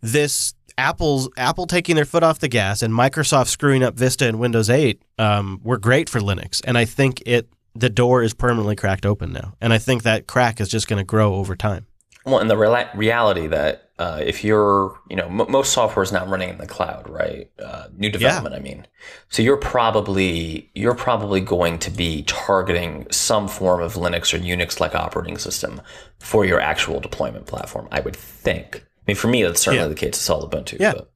[0.00, 4.38] this Apple's Apple taking their foot off the gas and Microsoft screwing up Vista and
[4.38, 8.76] Windows 8 um, were great for Linux, and I think it the door is permanently
[8.76, 11.86] cracked open now, and I think that crack is just going to grow over time.
[12.24, 16.10] Well, and the re- reality that uh, if you're, you know, m- most software is
[16.10, 17.48] now running in the cloud, right?
[17.62, 18.58] Uh, new development, yeah.
[18.58, 18.86] I mean.
[19.28, 24.96] So you're probably you're probably going to be targeting some form of Linux or Unix-like
[24.96, 25.80] operating system
[26.18, 27.86] for your actual deployment platform.
[27.92, 28.76] I would think.
[28.76, 29.88] I mean, for me, that's certainly yeah.
[29.88, 30.08] the case.
[30.08, 30.80] It's all Ubuntu.
[30.80, 30.94] Yeah.
[30.94, 31.12] But.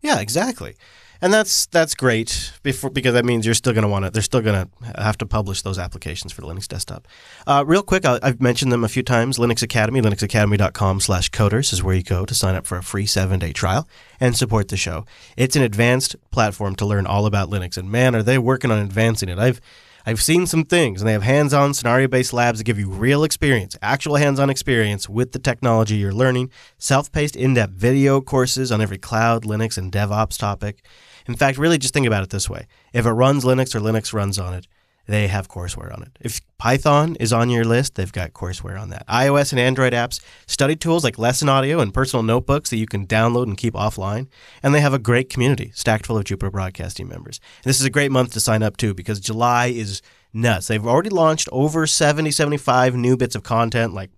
[0.00, 0.76] Yeah, exactly
[1.22, 4.10] and that's that's great before, because that means you're still going to want to.
[4.10, 7.06] They're still going to have to publish those applications for the Linux desktop.
[7.46, 9.38] Uh, real quick, i have mentioned them a few times.
[9.38, 13.88] Linux Academy, linuxacademy.com/coders is where you go to sign up for a free seven-day trial
[14.18, 15.06] and support the show.
[15.36, 18.78] It's an advanced platform to learn all about Linux, and man, are they working on
[18.78, 19.38] advancing it!
[19.38, 19.60] I've
[20.04, 22.90] I've seen some things, and they have hands on scenario based labs that give you
[22.90, 27.74] real experience, actual hands on experience with the technology you're learning, self paced in depth
[27.74, 30.84] video courses on every cloud, Linux, and DevOps topic.
[31.26, 34.12] In fact, really just think about it this way if it runs Linux or Linux
[34.12, 34.66] runs on it,
[35.06, 36.16] they have courseware on it.
[36.20, 39.06] If Python is on your list, they've got courseware on that.
[39.08, 43.06] iOS and Android apps, study tools like Lesson Audio and personal notebooks that you can
[43.06, 44.28] download and keep offline.
[44.62, 47.40] And they have a great community stacked full of Jupiter Broadcasting members.
[47.64, 50.02] And this is a great month to sign up too because July is
[50.32, 50.68] nuts.
[50.68, 54.10] They've already launched over 70, 75 new bits of content like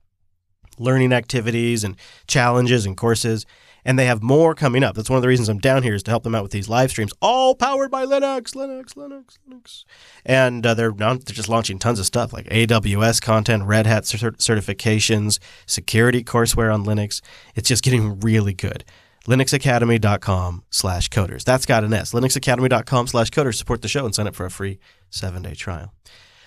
[0.78, 1.96] learning activities and
[2.26, 3.46] challenges and courses
[3.84, 4.94] and they have more coming up.
[4.94, 6.68] That's one of the reasons I'm down here is to help them out with these
[6.68, 9.84] live streams, all powered by Linux, Linux, Linux, Linux.
[10.24, 14.38] And uh, they're they're just launching tons of stuff like AWS content, Red Hat cert-
[14.38, 17.20] certifications, security courseware on Linux.
[17.54, 18.84] It's just getting really good.
[19.26, 21.44] linuxacademy.com slash coders.
[21.44, 22.12] That's got an S.
[22.12, 23.54] linuxacademy.com slash coders.
[23.56, 24.78] Support the show and sign up for a free
[25.10, 25.92] seven-day trial.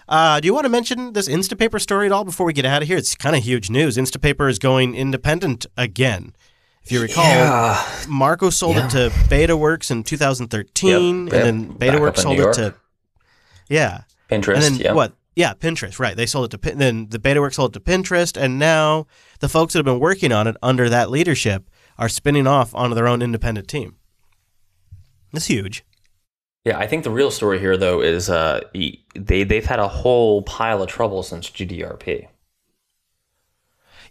[0.10, 2.82] Uh, do you want to mention this Instapaper story at all before we get out
[2.82, 2.98] of here?
[2.98, 3.98] It's kind of huge news.
[3.98, 6.34] Instapaper is going independent again.
[6.88, 7.86] If you recall, yeah.
[8.08, 8.86] Marco sold yeah.
[8.86, 11.34] it to BetaWorks in 2013, yep.
[11.34, 12.76] and then BetaWorks sold it to
[13.68, 14.54] yeah Pinterest.
[14.54, 14.96] And then yep.
[14.96, 15.14] what?
[15.36, 16.00] Yeah, Pinterest.
[16.00, 16.16] Right.
[16.16, 19.06] They sold it to then the BetaWorks sold it to Pinterest, and now
[19.42, 22.96] the folks that have been working on it under that leadership are spinning off onto
[22.96, 23.98] their own independent team.
[25.34, 25.84] That's huge.
[26.64, 30.42] Yeah, I think the real story here, though, is uh, they they've had a whole
[30.44, 32.30] pile of trouble since GDRP.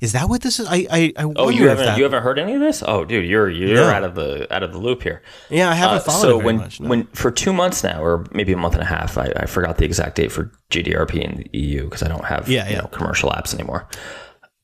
[0.00, 0.66] Is that what this is?
[0.66, 1.98] I I, I oh you haven't that...
[1.98, 2.82] you haven't heard any of this?
[2.86, 3.88] Oh, dude, you're you're no.
[3.88, 5.22] out of the out of the loop here.
[5.50, 6.88] Yeah, I haven't uh, followed so when, much, no.
[6.88, 9.78] when for two months now, or maybe a month and a half, I, I forgot
[9.78, 12.80] the exact date for GDRP in the EU because I don't have yeah, yeah.
[12.80, 13.88] Know, commercial apps anymore.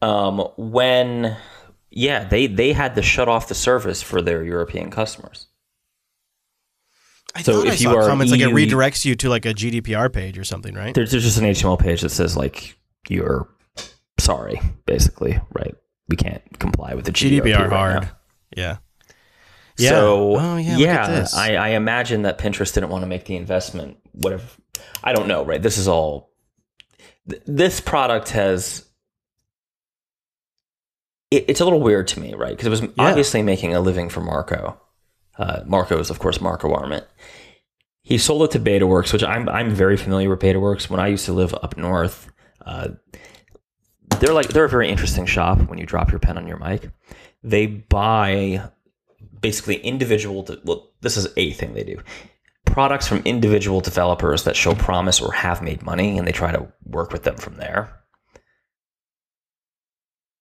[0.00, 1.36] Um, when
[1.90, 5.46] yeah, they they had to shut off the service for their European customers.
[7.34, 9.54] I so if I you are comments EU, like it redirects you to like a
[9.54, 10.94] GDPR page or something, right?
[10.94, 12.78] There's, there's just an HTML page that says like
[13.08, 13.48] you're
[14.22, 15.74] sorry, basically, right?
[16.08, 18.02] We can't comply with the GDPR, GDPR right hard.
[18.02, 18.10] Now.
[18.56, 18.76] Yeah.
[19.78, 19.90] Yeah.
[19.90, 23.96] So oh, yeah, yeah I, I imagine that Pinterest didn't want to make the investment.
[24.12, 24.44] Whatever,
[25.02, 25.44] I don't know.
[25.44, 25.62] Right.
[25.62, 26.30] This is all.
[27.28, 28.86] Th- this product has.
[31.30, 32.50] It, it's a little weird to me, right?
[32.50, 32.88] Because it was yeah.
[32.98, 34.78] obviously making a living for Marco.
[35.38, 37.06] Uh, Marco is, of course, Marco Arment.
[38.02, 40.90] He sold it to BetaWorks, which I'm I'm very familiar with BetaWorks.
[40.90, 42.30] When I used to live up north,
[42.66, 42.88] uh,
[44.22, 46.88] they're like they're a very interesting shop when you drop your pen on your mic.
[47.42, 48.70] They buy
[49.40, 52.00] basically individual de- well this is a thing they do.
[52.64, 56.72] Products from individual developers that show promise or have made money and they try to
[56.84, 57.98] work with them from there.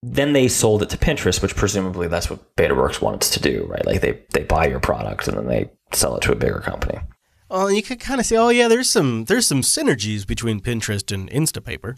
[0.04, 3.86] Then they sold it to Pinterest, which presumably that's what BetaWorks wants to do, right?
[3.86, 7.00] Like they they buy your product and then they sell it to a bigger company.
[7.50, 11.12] Well, you could kind of say, oh yeah, there's some there's some synergies between Pinterest
[11.12, 11.96] and Instapaper.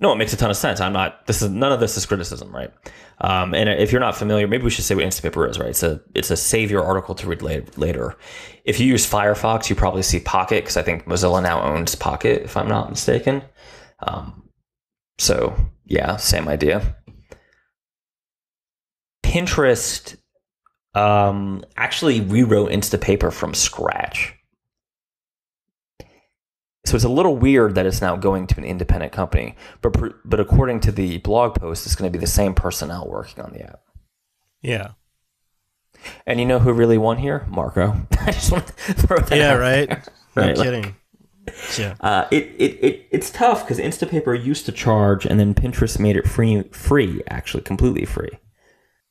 [0.00, 0.80] No, it makes a ton of sense.
[0.80, 1.26] I'm not.
[1.26, 2.72] This is none of this is criticism, right?
[3.20, 5.70] Um, and if you're not familiar, maybe we should say what Instapaper is, right?
[5.70, 8.16] It's a it's a save your article to read later.
[8.64, 12.42] If you use Firefox, you probably see Pocket because I think Mozilla now owns Pocket,
[12.42, 13.42] if I'm not mistaken.
[14.06, 14.48] Um,
[15.18, 16.96] so yeah, same idea.
[19.24, 20.16] Pinterest
[20.94, 24.34] um, actually rewrote Instapaper from scratch.
[26.88, 30.40] So it's a little weird that it's now going to an independent company, but but
[30.40, 33.62] according to the blog post, it's going to be the same personnel working on the
[33.62, 33.80] app.
[34.62, 34.92] Yeah.
[36.26, 37.44] And you know who really won here?
[37.50, 38.06] Marco.
[38.20, 39.36] I just want to throw that.
[39.36, 40.08] Yeah, right.
[40.36, 40.82] No right, kidding.
[40.84, 41.96] Like, yeah.
[42.00, 46.16] Uh, it, it, it it's tough because Instapaper used to charge, and then Pinterest made
[46.16, 48.30] it free, free actually, completely free.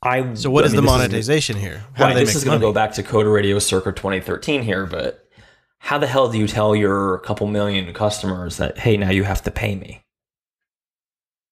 [0.01, 1.83] I so what I is mean, the monetization is, here?
[1.95, 5.26] How right, this is going to go back to Coder Radio circa 2013 here, but
[5.79, 9.41] how the hell do you tell your couple million customers that hey now you have
[9.43, 10.01] to pay me?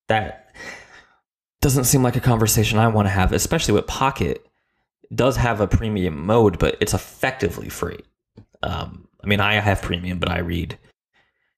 [0.07, 0.53] That
[1.61, 4.45] doesn't seem like a conversation i want to have especially with pocket.
[5.03, 7.99] It does have a premium mode but it's effectively free.
[8.63, 10.77] Um, i mean i have premium but i read.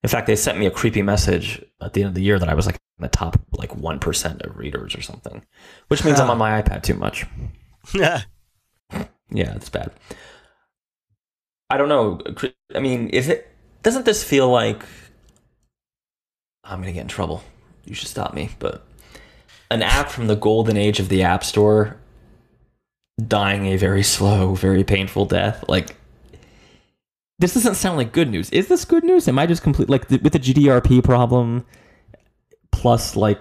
[0.04, 2.50] In fact they sent me a creepy message at the end of the year that
[2.50, 5.44] i was like in the top like 1% of readers or something
[5.90, 7.26] which means i'm on my ipad too much.
[7.94, 8.22] Yeah.
[9.30, 9.92] Yeah it's bad
[11.70, 12.20] I don't know.
[12.74, 13.52] I mean, is it
[13.84, 14.84] doesn't this feel like
[16.64, 17.44] I'm gonna get in trouble?
[17.86, 18.50] You should stop me.
[18.60, 18.86] But
[19.70, 21.98] an app from the golden age of the App Store
[23.26, 25.64] dying a very slow, very painful death.
[25.68, 25.96] Like
[27.40, 28.50] this doesn't sound like good news.
[28.52, 29.28] Is this good news?
[29.28, 31.66] Am I just complete like with the GDRP problem
[32.72, 33.40] plus like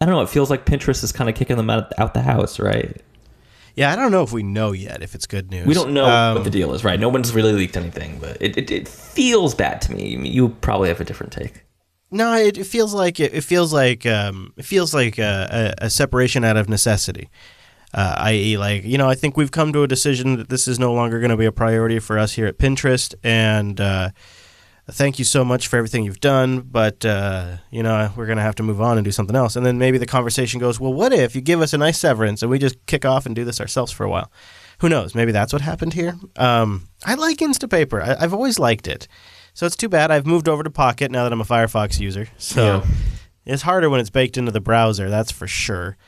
[0.00, 0.22] I don't know.
[0.22, 3.00] It feels like Pinterest is kind of kicking them out out the house, right?
[3.76, 5.66] Yeah, I don't know if we know yet if it's good news.
[5.66, 6.98] We don't know um, what the deal is, right?
[6.98, 10.16] No one's really leaked anything, but it, it, it feels bad to me.
[10.28, 11.64] You probably have a different take.
[12.10, 15.90] No, it, it feels like it, feels like um, it feels like a, a, a
[15.90, 17.30] separation out of necessity.
[17.92, 20.78] Uh, i.e., like you know, I think we've come to a decision that this is
[20.78, 24.10] no longer going to be a priority for us here at Pinterest, and uh,
[24.90, 28.56] thank you so much for everything you've done, but uh, you know we're gonna have
[28.56, 29.56] to move on and do something else.
[29.56, 32.42] And then maybe the conversation goes, well, what if you give us a nice severance
[32.42, 34.30] and we just kick off and do this ourselves for a while?
[34.80, 35.14] Who knows?
[35.14, 36.16] Maybe that's what happened here.
[36.36, 38.02] Um, I like Instapaper.
[38.02, 39.08] I, have always liked it.
[39.52, 42.28] So it's too bad I've moved over to Pocket now that I'm a Firefox user.
[42.38, 42.86] So yeah.
[43.44, 45.10] it's harder when it's baked into the browser.
[45.10, 45.98] That's for sure.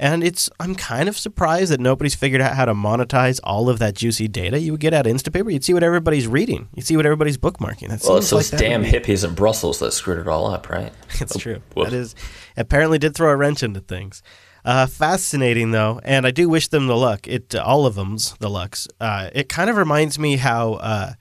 [0.00, 3.80] And it's I'm kind of surprised that nobody's figured out how to monetize all of
[3.80, 5.52] that juicy data you would get out of Instapaper.
[5.52, 6.68] You'd see what everybody's reading.
[6.74, 7.88] You'd see what everybody's bookmarking.
[7.88, 10.92] That well, it's those like damn hippies in Brussels that screwed it all up, right?
[11.20, 11.62] It's oh, true.
[11.74, 12.14] That is
[12.56, 14.22] apparently did throw a wrench into things.
[14.64, 17.26] Uh, fascinating though, and I do wish them the luck.
[17.26, 18.86] It uh, all of them's the lucks.
[19.00, 21.12] Uh, it kind of reminds me how uh,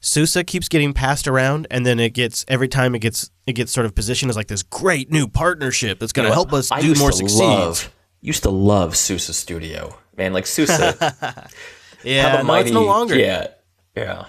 [0.00, 3.72] SUSE keeps getting passed around, and then it gets every time it gets it gets
[3.72, 6.94] sort of positioned as like this great new partnership that's going to help us do
[6.94, 7.40] more succeed.
[7.40, 7.92] Love
[8.22, 10.32] used to love SUSE Studio, man.
[10.32, 10.70] Like SUSE.
[12.02, 13.18] yeah, no, mighty, it's no longer.
[13.18, 13.48] Yeah,
[13.94, 14.26] yeah,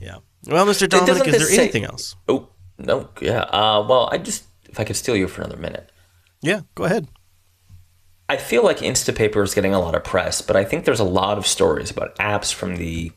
[0.00, 0.18] yeah.
[0.46, 0.88] Well, Mr.
[0.88, 2.16] Dominick, is there say, anything else?
[2.26, 3.40] Oh no, yeah.
[3.40, 5.92] Uh, well, I just if I could steal you for another minute.
[6.40, 7.08] Yeah, go ahead.
[8.28, 11.04] I feel like Instapaper is getting a lot of press, but I think there's a
[11.04, 13.12] lot of stories about apps from the,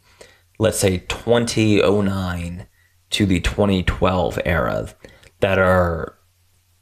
[0.60, 2.68] let's say, 2009
[3.12, 4.90] to the 2012 era
[5.40, 6.18] that are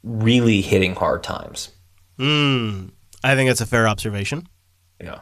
[0.02, 1.70] really hitting hard times.
[2.18, 2.86] Hmm.
[3.22, 4.48] I think that's a fair observation.
[5.00, 5.20] Yeah.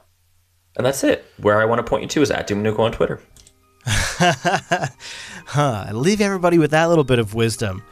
[0.77, 1.25] And that's it.
[1.39, 3.21] Where I want to point you to is at dominucco on Twitter.
[3.87, 4.89] huh.
[5.89, 7.83] I leave everybody with that little bit of wisdom.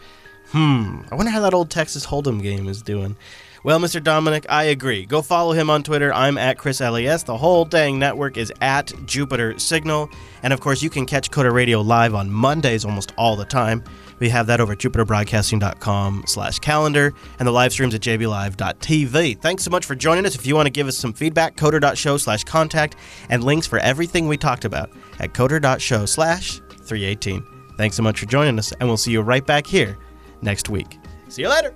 [0.49, 1.03] Hmm.
[1.11, 3.17] I wonder how that old Texas Hold'em game is doing.
[3.65, 4.03] Well, Mr.
[4.03, 5.07] Dominick, I agree.
[5.07, 6.13] Go follow him on Twitter.
[6.13, 7.23] I'm at Chris LAS.
[7.23, 10.11] The whole dang network is at Jupiter Signal.
[10.43, 13.85] And of course, you can catch Coder Radio live on Mondays almost all the time.
[14.19, 19.41] We have that over at jupiterbroadcasting.com slash calendar and the live streams at jblive.tv.
[19.41, 20.35] Thanks so much for joining us.
[20.35, 22.97] If you want to give us some feedback, coder.show slash contact
[23.29, 24.91] and links for everything we talked about
[25.21, 27.45] at coder.show slash 318.
[27.77, 29.97] Thanks so much for joining us, and we'll see you right back here
[30.41, 30.99] next week.
[31.29, 31.75] See you later.